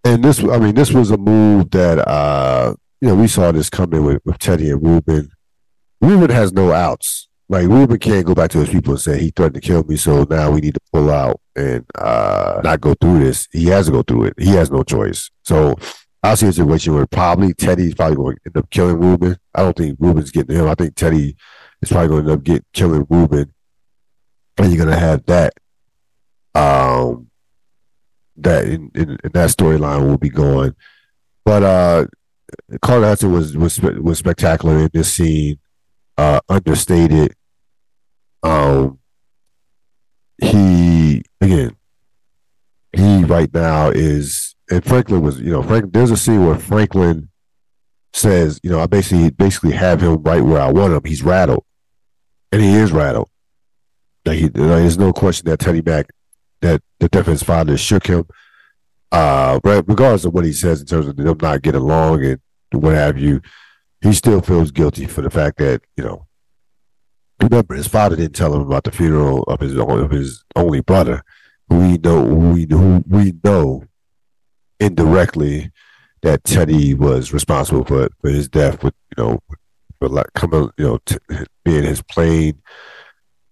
and 0.05 0.23
this, 0.23 0.39
I 0.45 0.59
mean, 0.59 0.75
this 0.75 0.93
was 0.93 1.11
a 1.11 1.17
move 1.17 1.71
that, 1.71 2.07
uh, 2.07 2.75
you 3.01 3.09
know, 3.09 3.15
we 3.15 3.27
saw 3.27 3.53
this 3.53 3.71
coming 3.71 4.05
with, 4.05 4.21
with 4.27 4.39
Teddy 4.39 4.71
and 4.71 4.83
Ruben. 4.83 5.31
Ruben 6.03 6.29
has 6.29 6.53
no 6.53 6.73
outs. 6.73 7.29
Like 7.51 7.67
Ruben 7.67 7.99
can't 7.99 8.25
go 8.25 8.33
back 8.33 8.53
to 8.53 8.59
his 8.59 8.69
people 8.69 8.93
and 8.93 9.01
say 9.01 9.19
he 9.19 9.31
threatened 9.31 9.61
to 9.61 9.61
kill 9.61 9.83
me, 9.83 9.97
so 9.97 10.25
now 10.31 10.53
we 10.53 10.61
need 10.61 10.75
to 10.75 10.81
pull 10.93 11.11
out 11.11 11.41
and 11.57 11.85
uh, 11.97 12.61
not 12.63 12.81
go 12.81 12.95
through 12.95 13.19
this. 13.25 13.49
He 13.51 13.67
has 13.67 13.87
to 13.87 13.93
go 13.93 14.03
through 14.03 14.27
it. 14.27 14.35
He 14.39 14.51
has 14.51 14.71
no 14.71 14.85
choice. 14.85 15.33
So 15.43 15.75
I 16.23 16.37
see 16.37 16.47
a 16.47 16.53
situation 16.53 16.95
where 16.95 17.09
probably 17.09 17.53
Teddy's 17.53 17.97
probably 17.97 18.15
going 18.15 18.37
to 18.37 18.43
end 18.47 18.57
up 18.57 18.71
killing 18.71 19.01
Ruben. 19.01 19.37
I 19.53 19.63
don't 19.63 19.77
think 19.77 19.97
Ruben's 19.99 20.31
getting 20.31 20.55
him. 20.55 20.69
I 20.69 20.77
think 20.77 20.95
Teddy 20.95 21.35
is 21.83 21.91
probably 21.91 22.09
going 22.09 22.25
to 22.25 22.31
end 22.31 22.39
up 22.39 22.45
getting 22.45 22.65
killing 22.73 23.05
Ruben, 23.11 23.53
and 24.57 24.73
you're 24.73 24.85
going 24.85 24.97
to 24.97 25.05
have 25.05 25.27
that. 25.27 25.55
Um, 26.55 27.31
that 28.37 28.65
in, 28.65 28.93
in, 28.95 29.19
in 29.25 29.31
that 29.33 29.51
storyline 29.51 30.07
will 30.07 30.19
be 30.19 30.31
going. 30.31 30.77
But 31.45 31.65
uh, 31.65 32.07
Carter 32.81 33.07
Hudson 33.07 33.33
was 33.33 33.57
was 33.57 33.81
was 33.81 34.19
spectacular 34.19 34.79
in 34.79 34.91
this 34.93 35.13
scene. 35.13 35.59
Uh, 36.17 36.39
understated. 36.49 37.35
Um, 38.43 38.99
he 40.41 41.23
again, 41.41 41.77
he 42.93 43.25
right 43.25 43.53
now 43.53 43.91
is, 43.91 44.55
and 44.71 44.85
Franklin 44.85 45.23
was, 45.23 45.41
you 45.41 45.53
know, 45.53 45.63
Frank. 45.63 45.93
There's 45.93 46.11
a 46.11 46.17
scene 46.17 46.45
where 46.45 46.57
Franklin 46.57 47.29
says, 48.13 48.61
you 48.63 48.71
know, 48.71 48.81
I 48.81 48.87
basically 48.87 49.31
basically 49.31 49.73
have 49.73 50.01
him 50.01 50.23
right 50.23 50.43
where 50.43 50.61
I 50.61 50.73
want 50.73 50.95
him. 50.95 51.03
He's 51.05 51.23
rattled, 51.23 51.65
and 52.53 52.63
he 52.63 52.75
is 52.75 52.93
rattled. 52.93 53.29
Like 54.25 54.39
he, 54.39 54.49
there's 54.49 54.99
no 54.99 55.13
question 55.13 55.47
that 55.47 55.61
Teddy 55.61 55.83
Mack, 55.83 56.11
that 56.61 56.83
the 56.99 57.09
defense 57.09 57.43
father 57.43 57.77
shook 57.77 58.07
him. 58.07 58.27
Uh, 59.13 59.59
regardless 59.65 60.25
of 60.25 60.33
what 60.33 60.45
he 60.45 60.53
says 60.53 60.81
in 60.81 60.87
terms 60.87 61.09
of 61.09 61.17
them 61.17 61.37
not 61.43 61.63
getting 61.63 61.81
along 61.81 62.25
and 62.25 62.39
what 62.73 62.95
have 62.95 63.19
you, 63.19 63.41
he 64.01 64.13
still 64.13 64.41
feels 64.41 64.71
guilty 64.71 65.05
for 65.07 65.21
the 65.21 65.31
fact 65.31 65.59
that 65.59 65.83
you 65.97 66.05
know. 66.05 66.27
Remember, 67.43 67.75
his 67.75 67.89
father 67.89 68.17
didn't 68.17 68.37
tell 68.37 68.55
him 68.55 68.63
about 68.63 68.85
the 68.85 68.93
funeral 68.93 69.43
of 69.45 69.61
his 69.61 69.77
of 69.77 70.11
his 70.11 70.45
only 70.57 70.81
brother, 70.81 71.23
we 71.69 71.99
know 71.99 72.23
we 72.23 72.67
who 72.69 73.03
we 73.07 73.33
know 73.43 73.85
indirectly 74.79 75.71
that 76.23 76.45
Teddy 76.45 76.95
was 76.95 77.33
responsible 77.33 77.85
for 77.85 78.09
for 78.21 78.31
his 78.31 78.49
death 78.49 78.83
with 78.83 78.95
you 79.17 79.25
know 79.25 79.41
for 79.99 80.09
like 80.09 80.33
coming 80.35 80.71
you 80.77 80.85
know 80.85 80.99
t- 81.07 81.17
being 81.65 81.85
his 81.85 82.03
plane 82.03 82.61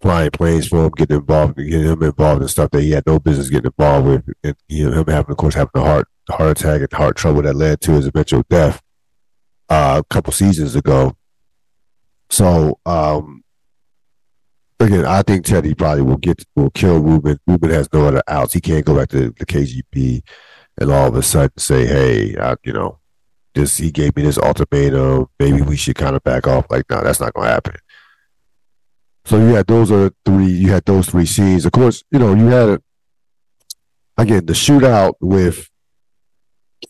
flying 0.01 0.31
planes 0.31 0.67
for 0.67 0.85
him, 0.85 0.91
getting 0.95 1.17
involved, 1.17 1.57
getting 1.57 1.83
him 1.83 2.03
involved 2.03 2.41
in 2.41 2.47
stuff 2.47 2.71
that 2.71 2.81
he 2.81 2.91
had 2.91 3.05
no 3.05 3.19
business 3.19 3.49
getting 3.49 3.71
involved 3.77 4.07
with, 4.07 4.35
and 4.43 4.55
you 4.67 4.89
know 4.89 5.01
him 5.01 5.07
having, 5.07 5.31
of 5.31 5.37
course, 5.37 5.55
having 5.55 5.71
a 5.75 5.81
heart 5.81 6.07
heart 6.29 6.57
attack 6.59 6.81
and 6.81 6.93
heart 6.93 7.17
trouble 7.17 7.41
that 7.41 7.55
led 7.55 7.81
to 7.81 7.91
his 7.93 8.07
eventual 8.07 8.43
death 8.49 8.81
uh, 9.69 10.01
a 10.03 10.13
couple 10.13 10.31
seasons 10.31 10.75
ago. 10.75 11.15
So 12.29 12.79
um, 12.85 13.43
again, 14.79 15.05
I 15.05 15.21
think 15.21 15.45
Teddy 15.45 15.73
probably 15.73 16.03
will 16.03 16.17
get 16.17 16.43
will 16.55 16.71
kill 16.71 16.99
Ruben. 16.99 17.39
Ruben 17.47 17.69
has 17.69 17.91
no 17.93 18.05
other 18.05 18.23
outs. 18.27 18.53
He 18.53 18.61
can't 18.61 18.85
go 18.85 18.95
back 18.95 19.09
to 19.09 19.31
the 19.31 19.45
KGB 19.45 20.23
and 20.79 20.91
all 20.91 21.07
of 21.07 21.15
a 21.15 21.23
sudden 21.23 21.57
say, 21.57 21.85
"Hey, 21.85 22.37
I, 22.37 22.55
you 22.63 22.73
know, 22.73 22.99
this 23.53 23.77
he 23.77 23.91
gave 23.91 24.15
me 24.15 24.23
this 24.23 24.37
ultimatum. 24.37 25.27
Maybe 25.39 25.61
we 25.61 25.75
should 25.75 25.95
kind 25.95 26.15
of 26.15 26.23
back 26.23 26.47
off." 26.47 26.65
Like, 26.69 26.85
no, 26.89 27.01
that's 27.01 27.19
not 27.19 27.33
going 27.33 27.47
to 27.47 27.53
happen. 27.53 27.75
So 29.25 29.37
you 29.37 29.55
had 29.55 29.67
those 29.67 29.91
are 29.91 30.11
three. 30.25 30.47
You 30.47 30.71
had 30.71 30.85
those 30.85 31.09
three 31.09 31.25
scenes. 31.25 31.65
Of 31.65 31.73
course, 31.73 32.03
you 32.11 32.19
know 32.19 32.33
you 32.33 32.47
had 32.47 32.79
again 34.17 34.45
the 34.45 34.53
shootout 34.53 35.13
with 35.19 35.69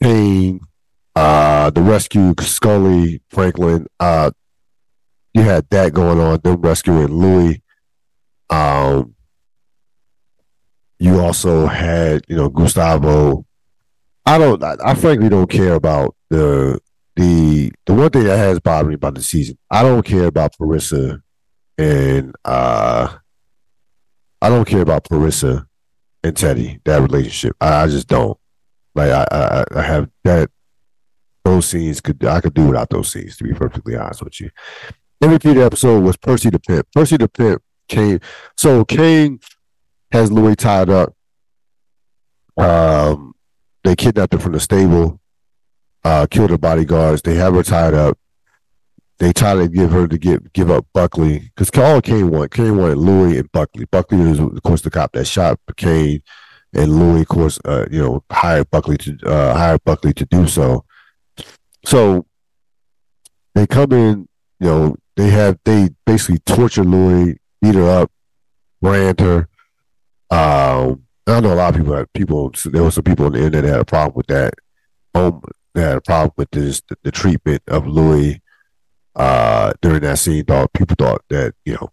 Kane, 0.02 0.62
uh, 1.16 1.70
the 1.72 1.82
rescue 1.82 2.34
Scully 2.40 3.22
Franklin. 3.32 3.88
Uh, 4.00 4.32
you 5.34 5.42
had 5.42 5.68
that 5.70 5.94
going 5.94 6.20
on. 6.20 6.40
Them 6.44 6.62
rescuing 6.62 7.08
Louie. 7.08 7.62
Um, 8.50 9.16
you 11.00 11.20
also 11.20 11.66
had 11.68 12.24
you 12.28 12.36
know 12.36 12.50
Gustavo. 12.50 13.46
I 14.26 14.38
don't. 14.38 14.64
I, 14.64 14.76
I 14.84 14.94
frankly 14.96 15.30
don't 15.30 15.50
care 15.50 15.74
about 15.74 16.16
the 16.30 16.80
the 17.16 17.72
the 17.86 17.94
one 17.94 18.10
thing 18.10 18.24
that 18.26 18.38
has 18.38 18.60
bothered 18.60 18.90
me 18.90 18.96
about 18.96 19.16
the 19.16 19.24
season. 19.24 19.58
I 19.72 19.82
don't 19.84 20.06
care 20.06 20.26
about 20.26 20.56
Parissa 20.58 21.22
and 21.78 22.36
uh, 22.44 23.08
I 24.42 24.50
don't 24.50 24.68
care 24.68 24.82
about 24.82 25.06
Parissa 25.06 25.66
and 26.24 26.36
Teddy 26.36 26.80
that 26.84 27.02
relationship. 27.02 27.56
I, 27.62 27.84
I 27.84 27.88
just 27.88 28.08
don't. 28.08 28.38
Like 28.94 29.12
I, 29.12 29.26
I, 29.32 29.64
I 29.76 29.82
have 29.82 30.10
that. 30.24 30.52
Those 31.46 31.68
scenes 31.68 32.02
could 32.02 32.24
I 32.26 32.42
could 32.42 32.54
do 32.54 32.68
without 32.68 32.90
those 32.90 33.12
scenes. 33.12 33.38
To 33.38 33.46
be 33.46 33.54
perfectly 33.54 33.96
honest 33.96 34.22
with 34.22 34.40
you, 34.42 34.50
MVP 35.24 35.50
of 35.52 35.56
the 35.56 35.64
episode 35.64 36.04
was 36.04 36.18
Percy 36.18 36.50
the 36.50 36.60
Pimp. 36.60 36.86
Percy 36.94 37.16
the 37.16 37.30
Pimp 37.30 37.64
came. 37.90 38.20
So 38.56 38.86
Kane 38.86 39.40
has 40.12 40.32
Louie 40.32 40.56
tied 40.56 40.90
up. 40.90 41.14
Um, 42.58 43.34
they 43.84 43.96
kidnapped 43.96 44.34
her 44.34 44.40
from 44.40 44.54
the 44.54 44.60
stable. 44.60 45.20
Uh, 46.04 46.28
killed 46.30 46.52
her 46.52 46.58
bodyguards. 46.58 47.22
They 47.22 47.36
have 47.36 47.54
her 47.54 47.64
tied 47.64 47.94
up 47.94 48.18
they 49.20 49.34
try 49.34 49.54
to 49.54 49.68
give 49.68 49.92
her 49.92 50.08
to 50.08 50.18
give 50.18 50.52
give 50.54 50.72
up 50.72 50.86
Buckley 50.94 51.52
because 51.56 51.70
all 51.78 52.02
Kane 52.02 52.32
wanted 52.32 52.52
Kane 52.52 52.78
wanted 52.78 52.98
Louie 52.98 53.38
and 53.38 53.52
Buckley. 53.52 53.86
Buckley 53.86 54.18
was 54.18 54.40
of 54.40 54.64
course 54.64 54.82
the 54.82 54.90
cop 54.90 55.12
that 55.12 55.26
shot 55.26 55.60
Kane, 55.76 56.24
and 56.74 56.98
Louie 56.98 57.22
of 57.22 57.28
course 57.28 57.60
uh, 57.66 57.86
you 57.92 58.02
know 58.02 58.24
hired 58.32 58.72
Buckley 58.72 58.98
to 58.98 59.18
uh, 59.26 59.78
Buckley 59.84 60.14
to 60.14 60.26
do 60.26 60.48
so. 60.48 60.86
So 61.86 62.26
they 63.56 63.68
come 63.68 63.92
in, 63.92 64.30
you 64.60 64.68
know, 64.68 64.96
they 65.18 65.30
have 65.30 65.60
they 65.66 65.90
basically 66.06 66.40
torture 66.40 66.86
Louie, 66.86 67.39
beat 67.62 67.76
her 67.76 67.90
up, 67.90 68.12
brand 68.82 69.20
her. 69.20 69.50
Um, 70.32 71.04
I 71.28 71.40
know 71.40 71.54
a 71.54 71.56
lot 71.56 71.76
of 71.76 71.78
people. 71.80 72.06
People 72.14 72.52
there 72.66 72.84
were 72.84 72.92
some 72.92 73.04
people 73.04 73.26
on 73.26 73.34
the 73.34 73.40
internet 73.40 73.64
that 73.64 73.72
had 73.72 73.82
a 73.82 73.86
problem 73.86 74.16
with 74.16 74.28
that. 74.28 74.54
Um, 75.14 75.42
that 75.74 75.82
had 75.82 75.98
a 75.98 76.02
problem 76.02 76.32
with 76.38 76.52
this 76.52 76.82
the, 76.88 76.98
the 77.04 77.12
treatment 77.12 77.62
of 77.68 77.88
Louie 77.88 78.42
uh, 79.16 79.74
during 79.82 80.02
that 80.02 80.20
scene 80.20 80.46
thought 80.46 80.74
people 80.74 80.96
thought 80.98 81.24
that 81.30 81.54
you 81.66 81.74
know 81.74 81.92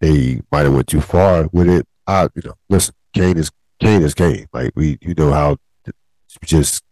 they 0.00 0.40
might 0.50 0.62
have 0.62 0.74
went 0.74 0.86
too 0.86 1.00
far 1.00 1.48
with 1.52 1.68
it. 1.68 1.86
I 2.06 2.28
you 2.34 2.42
know 2.44 2.54
listen, 2.68 2.94
Kane 3.12 3.36
is 3.36 3.50
Kane 3.80 4.02
is 4.02 4.14
Kane. 4.14 4.46
Like 4.52 4.72
we 4.74 4.98
you 5.00 5.14
know 5.14 5.32
how 5.32 5.56
just 6.44 6.82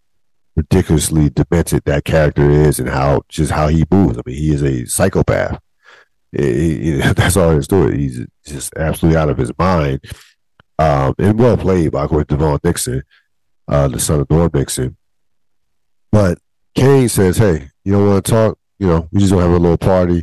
ridiculously 0.57 1.31
demented 1.31 1.85
that 1.85 2.05
character 2.05 2.51
is 2.51 2.81
and 2.81 2.89
how 2.89 3.23
just 3.29 3.53
how 3.53 3.69
he 3.69 3.85
moves. 3.91 4.19
I 4.19 4.23
mean, 4.27 4.37
he 4.37 4.53
is 4.53 4.63
a 4.63 4.85
psychopath. 4.87 5.61
That's 6.33 7.37
all 7.37 7.51
his 7.51 7.65
story. 7.65 7.99
He's 7.99 8.27
just 8.45 8.75
absolutely 8.77 9.19
out 9.19 9.31
of 9.31 9.39
his 9.39 9.53
mind. 9.59 10.01
Um, 10.79 11.15
and 11.19 11.39
well 11.39 11.57
played 11.57 11.93
by, 11.93 12.05
of 12.05 12.27
DeVaughn 12.27 12.61
Nixon, 12.63 13.03
uh, 13.67 13.89
the 13.89 13.99
son 13.99 14.21
of 14.21 14.31
Norm 14.31 14.51
Nixon. 14.53 14.97
But 16.13 16.39
Kane 16.75 17.09
says, 17.09 17.37
"Hey, 17.39 17.71
you 17.85 17.93
don't 17.93 18.07
want 18.07 18.25
to 18.25 18.31
talk? 18.31 18.59
You 18.79 18.87
know, 18.87 19.09
we 19.11 19.21
just 19.21 19.33
gonna 19.33 19.45
have 19.45 19.53
a 19.53 19.59
little 19.59 19.77
party. 19.77 20.23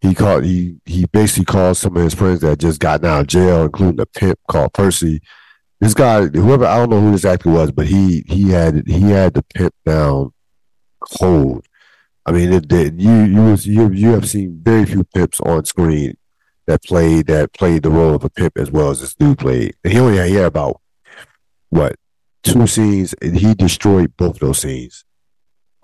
He 0.00 0.14
called. 0.14 0.44
He 0.44 0.76
he 0.86 1.04
basically 1.06 1.44
called 1.44 1.76
some 1.76 1.96
of 1.96 2.02
his 2.02 2.14
friends 2.14 2.40
that 2.40 2.58
just 2.58 2.80
got 2.80 3.04
out 3.04 3.20
of 3.20 3.26
jail, 3.26 3.64
including 3.64 4.00
a 4.00 4.06
pimp 4.06 4.38
called 4.48 4.72
Percy. 4.72 5.20
This 5.80 5.94
guy, 5.94 6.26
whoever 6.26 6.64
I 6.64 6.76
don't 6.76 6.90
know 6.90 7.00
who 7.00 7.12
this 7.12 7.24
actor 7.24 7.50
was, 7.50 7.70
but 7.70 7.86
he 7.86 8.24
he 8.28 8.50
had 8.50 8.86
he 8.86 9.00
had 9.00 9.34
the 9.34 9.42
pimp 9.42 9.74
down 9.84 10.32
cold. 11.00 11.66
I 12.24 12.32
mean, 12.32 12.52
it 12.52 12.68
did. 12.68 13.00
You 13.00 13.24
you 13.24 13.42
was 13.42 13.66
you 13.66 13.90
you 13.90 14.10
have 14.12 14.28
seen 14.28 14.60
very 14.62 14.84
few 14.86 15.04
pimps 15.04 15.40
on 15.40 15.64
screen 15.64 16.16
that 16.66 16.82
played 16.84 17.26
that 17.26 17.52
played 17.52 17.82
the 17.82 17.90
role 17.90 18.14
of 18.14 18.24
a 18.24 18.30
pimp 18.30 18.56
as 18.56 18.70
well 18.70 18.90
as 18.90 19.00
this 19.00 19.14
dude 19.14 19.38
played. 19.38 19.74
And 19.82 19.92
he 19.92 19.98
only 19.98 20.18
had, 20.18 20.28
he 20.28 20.34
had 20.34 20.46
about 20.46 20.80
what 21.70 21.96
two 22.42 22.66
scenes, 22.66 23.14
and 23.20 23.36
he 23.36 23.54
destroyed 23.54 24.16
both 24.16 24.34
of 24.34 24.40
those 24.40 24.58
scenes 24.58 25.04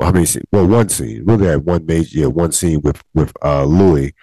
how 0.00 0.12
many 0.12 0.26
scenes? 0.26 0.46
Well, 0.52 0.66
one 0.66 0.88
scene. 0.88 1.24
Really 1.24 1.46
had 1.46 1.64
one 1.64 1.84
major, 1.86 2.18
yeah, 2.20 2.26
one 2.26 2.52
scene 2.52 2.80
with 2.82 3.02
with 3.14 3.32
uh, 3.42 3.64
Louie. 3.64 4.14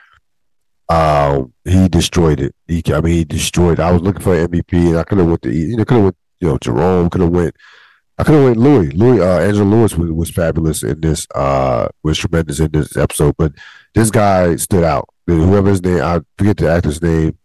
Um, 0.87 1.53
he 1.63 1.87
destroyed 1.87 2.39
it. 2.39 2.55
He, 2.67 2.83
I 2.93 3.01
mean, 3.01 3.13
he 3.13 3.25
destroyed. 3.25 3.79
I 3.79 3.91
was 3.91 4.01
looking 4.01 4.21
for 4.21 4.35
an 4.35 4.47
MVP, 4.47 4.89
and 4.89 4.97
I 4.97 5.03
could 5.03 5.17
have 5.17 5.27
went 5.27 5.41
to 5.43 5.51
you 5.51 5.77
know 5.77 5.85
could 5.85 5.95
have 5.95 6.03
went 6.03 6.17
you 6.39 6.47
know 6.47 6.57
Jerome 6.59 7.09
could 7.09 7.21
have 7.21 7.31
went. 7.31 7.55
I 8.17 8.23
could 8.23 8.35
have 8.35 8.43
went 8.45 8.57
Louie. 8.57 8.91
Louie 8.91 9.21
uh, 9.21 9.39
Angela 9.39 9.65
Lewis 9.65 9.95
was, 9.95 10.11
was 10.11 10.29
fabulous 10.29 10.83
in 10.83 11.01
this. 11.01 11.27
Uh, 11.35 11.89
was 12.03 12.17
tremendous 12.17 12.59
in 12.59 12.71
this 12.71 12.95
episode, 12.95 13.35
but 13.37 13.51
this 13.93 14.09
guy 14.09 14.55
stood 14.55 14.83
out. 14.83 15.09
Whoever 15.27 15.69
his 15.69 15.81
name, 15.81 16.01
I 16.01 16.21
forget 16.37 16.57
the 16.57 16.69
actor's 16.69 17.01
name. 17.01 17.37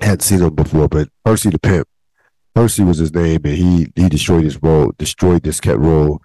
Hadn't 0.00 0.22
seen 0.22 0.40
him 0.40 0.54
before, 0.54 0.88
but 0.88 1.08
Percy 1.24 1.50
the 1.50 1.58
Pimp. 1.58 1.88
Percy 2.54 2.84
was 2.84 2.98
his 2.98 3.12
name, 3.12 3.40
and 3.44 3.54
he 3.54 3.88
he 3.96 4.08
destroyed 4.08 4.44
his 4.44 4.62
role, 4.62 4.92
destroyed 4.98 5.42
this 5.42 5.60
cat 5.60 5.78
role 5.78 6.22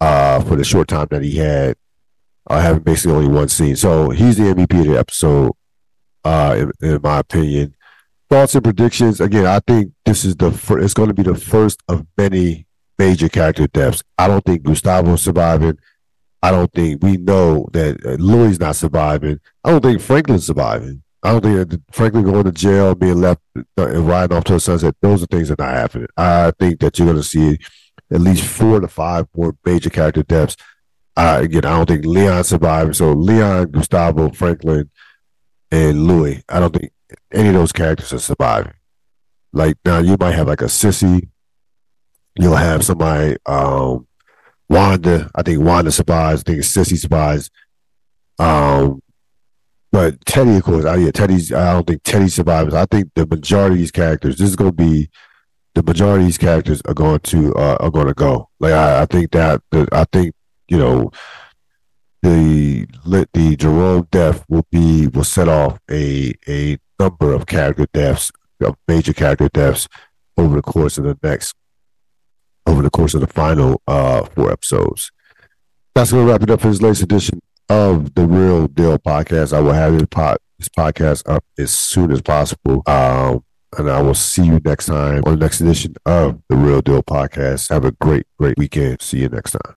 uh, 0.00 0.40
for 0.42 0.54
the 0.54 0.64
short 0.64 0.86
time 0.86 1.08
that 1.10 1.22
he 1.22 1.36
had, 1.36 1.76
uh, 2.48 2.60
having 2.60 2.82
basically 2.82 3.16
only 3.16 3.28
one 3.28 3.48
scene. 3.48 3.74
So 3.74 4.10
he's 4.10 4.36
the 4.36 4.54
MVP 4.54 4.80
of 4.80 4.86
the 4.86 4.98
episode, 4.98 5.52
uh, 6.24 6.56
in, 6.80 6.88
in 6.88 7.00
my 7.02 7.18
opinion. 7.18 7.74
Thoughts 8.28 8.54
and 8.54 8.62
predictions. 8.62 9.20
Again, 9.20 9.46
I 9.46 9.58
think 9.66 9.92
this 10.04 10.24
is 10.24 10.36
the 10.36 10.52
fir- 10.52 10.78
it's 10.78 10.94
going 10.94 11.08
to 11.08 11.14
be 11.14 11.24
the 11.24 11.34
first 11.34 11.80
of 11.88 12.06
many 12.16 12.66
major 13.00 13.30
character 13.30 13.66
deaths. 13.66 14.02
I 14.18 14.28
don't 14.28 14.44
think 14.44 14.62
Gustavo's 14.62 15.22
surviving. 15.22 15.78
I 16.42 16.50
don't 16.50 16.70
think 16.72 17.02
we 17.02 17.16
know 17.16 17.66
that 17.72 18.04
uh, 18.04 18.10
Louie 18.22 18.56
not 18.58 18.76
surviving. 18.76 19.40
I 19.64 19.70
don't 19.70 19.82
think 19.82 20.02
Franklin's 20.02 20.46
surviving. 20.46 21.02
I 21.22 21.32
don't 21.32 21.68
think 21.68 21.82
Franklin 21.92 22.24
going 22.24 22.44
to 22.44 22.52
jail, 22.52 22.94
being 22.94 23.20
left 23.20 23.40
uh, 23.56 23.62
and 23.86 24.06
riding 24.06 24.36
off 24.36 24.44
to 24.44 24.54
the 24.54 24.60
sunset. 24.60 24.94
Those 25.00 25.22
are 25.22 25.26
things 25.26 25.48
that 25.48 25.60
are 25.60 25.66
not 25.66 25.74
happening. 25.74 26.08
I 26.16 26.52
think 26.58 26.80
that 26.80 26.98
you're 26.98 27.06
going 27.06 27.16
to 27.16 27.22
see 27.22 27.58
at 28.10 28.20
least 28.20 28.44
four 28.44 28.80
to 28.80 28.88
five 28.88 29.26
more 29.34 29.56
major 29.64 29.90
character 29.90 30.22
deaths. 30.22 30.56
Uh, 31.16 31.40
again, 31.42 31.64
I 31.64 31.76
don't 31.76 31.88
think 31.88 32.04
Leon 32.04 32.44
survived. 32.44 32.96
So 32.96 33.12
Leon, 33.12 33.70
Gustavo, 33.70 34.30
Franklin, 34.30 34.90
and 35.70 36.06
Louie. 36.06 36.42
I 36.48 36.60
don't 36.60 36.74
think 36.74 36.92
any 37.32 37.48
of 37.48 37.54
those 37.54 37.72
characters 37.72 38.12
are 38.12 38.18
surviving. 38.18 38.74
Like 39.52 39.76
now, 39.84 39.98
you 39.98 40.16
might 40.18 40.34
have 40.34 40.48
like 40.48 40.62
a 40.62 40.68
Cissy 40.68 41.28
You'll 42.40 42.56
have 42.56 42.84
somebody, 42.84 43.36
um, 43.44 44.06
Wanda. 44.68 45.30
I 45.34 45.42
think 45.42 45.62
Wanda 45.62 45.90
survives. 45.90 46.42
I 46.46 46.52
think 46.52 46.64
Cissy 46.64 46.96
survives. 46.96 47.50
Um, 48.38 49.02
but 49.92 50.24
Teddy, 50.24 50.56
of 50.56 50.62
course, 50.62 50.84
I, 50.84 50.96
yeah, 50.96 51.10
Teddy's. 51.10 51.52
I 51.52 51.72
don't 51.72 51.86
think 51.86 52.02
Teddy 52.02 52.28
survives. 52.28 52.72
I 52.74 52.86
think 52.86 53.10
the 53.14 53.26
majority 53.26 53.74
of 53.74 53.78
these 53.80 53.90
characters. 53.90 54.38
This 54.38 54.48
is 54.48 54.56
going 54.56 54.70
to 54.70 54.76
be 54.76 55.10
the 55.74 55.82
majority 55.82 56.22
of 56.22 56.28
these 56.28 56.38
characters 56.38 56.80
are 56.86 56.94
going 56.94 57.20
to 57.20 57.54
uh, 57.54 57.76
are 57.80 57.90
going 57.90 58.06
to 58.06 58.14
go. 58.14 58.48
Like 58.58 58.72
I, 58.72 59.02
I 59.02 59.06
think 59.06 59.32
that 59.32 59.60
the, 59.70 59.88
I 59.92 60.04
think 60.12 60.34
you 60.68 60.78
know 60.78 61.10
the 62.22 62.86
the 63.32 63.56
Jerome 63.56 64.08
death 64.10 64.44
will 64.48 64.66
be 64.70 65.08
will 65.08 65.24
set 65.24 65.48
off 65.48 65.78
a 65.90 66.32
a 66.48 66.78
number 66.98 67.32
of 67.32 67.46
character 67.46 67.86
deaths, 67.92 68.30
of 68.60 68.76
major 68.86 69.12
character 69.12 69.48
deaths 69.48 69.88
over 70.36 70.56
the 70.56 70.62
course 70.62 70.96
of 70.98 71.04
the 71.04 71.18
next 71.22 71.54
over 72.70 72.82
the 72.82 72.90
course 72.90 73.14
of 73.14 73.20
the 73.20 73.26
final 73.26 73.82
uh 73.86 74.24
four 74.24 74.50
episodes. 74.52 75.10
That's 75.94 76.12
gonna 76.12 76.24
wrap 76.24 76.42
it 76.42 76.50
up 76.50 76.60
for 76.60 76.68
this 76.68 76.80
latest 76.80 77.02
edition 77.02 77.40
of 77.68 78.14
the 78.14 78.26
Real 78.26 78.66
Deal 78.68 78.98
podcast. 78.98 79.52
I 79.52 79.60
will 79.60 79.72
have 79.72 79.92
this, 79.92 80.38
this 80.58 80.68
podcast 80.68 81.28
up 81.28 81.44
as 81.58 81.72
soon 81.72 82.10
as 82.12 82.20
possible. 82.20 82.82
Um, 82.86 83.44
and 83.78 83.88
I 83.88 84.02
will 84.02 84.14
see 84.14 84.44
you 84.44 84.60
next 84.64 84.86
time 84.86 85.22
on 85.24 85.38
the 85.38 85.44
next 85.44 85.60
edition 85.60 85.94
of 86.04 86.40
the 86.48 86.56
Real 86.56 86.80
Deal 86.80 87.02
podcast. 87.02 87.70
Have 87.70 87.84
a 87.84 87.92
great, 87.92 88.26
great 88.38 88.58
weekend. 88.58 89.00
See 89.00 89.18
you 89.18 89.28
next 89.28 89.52
time. 89.52 89.60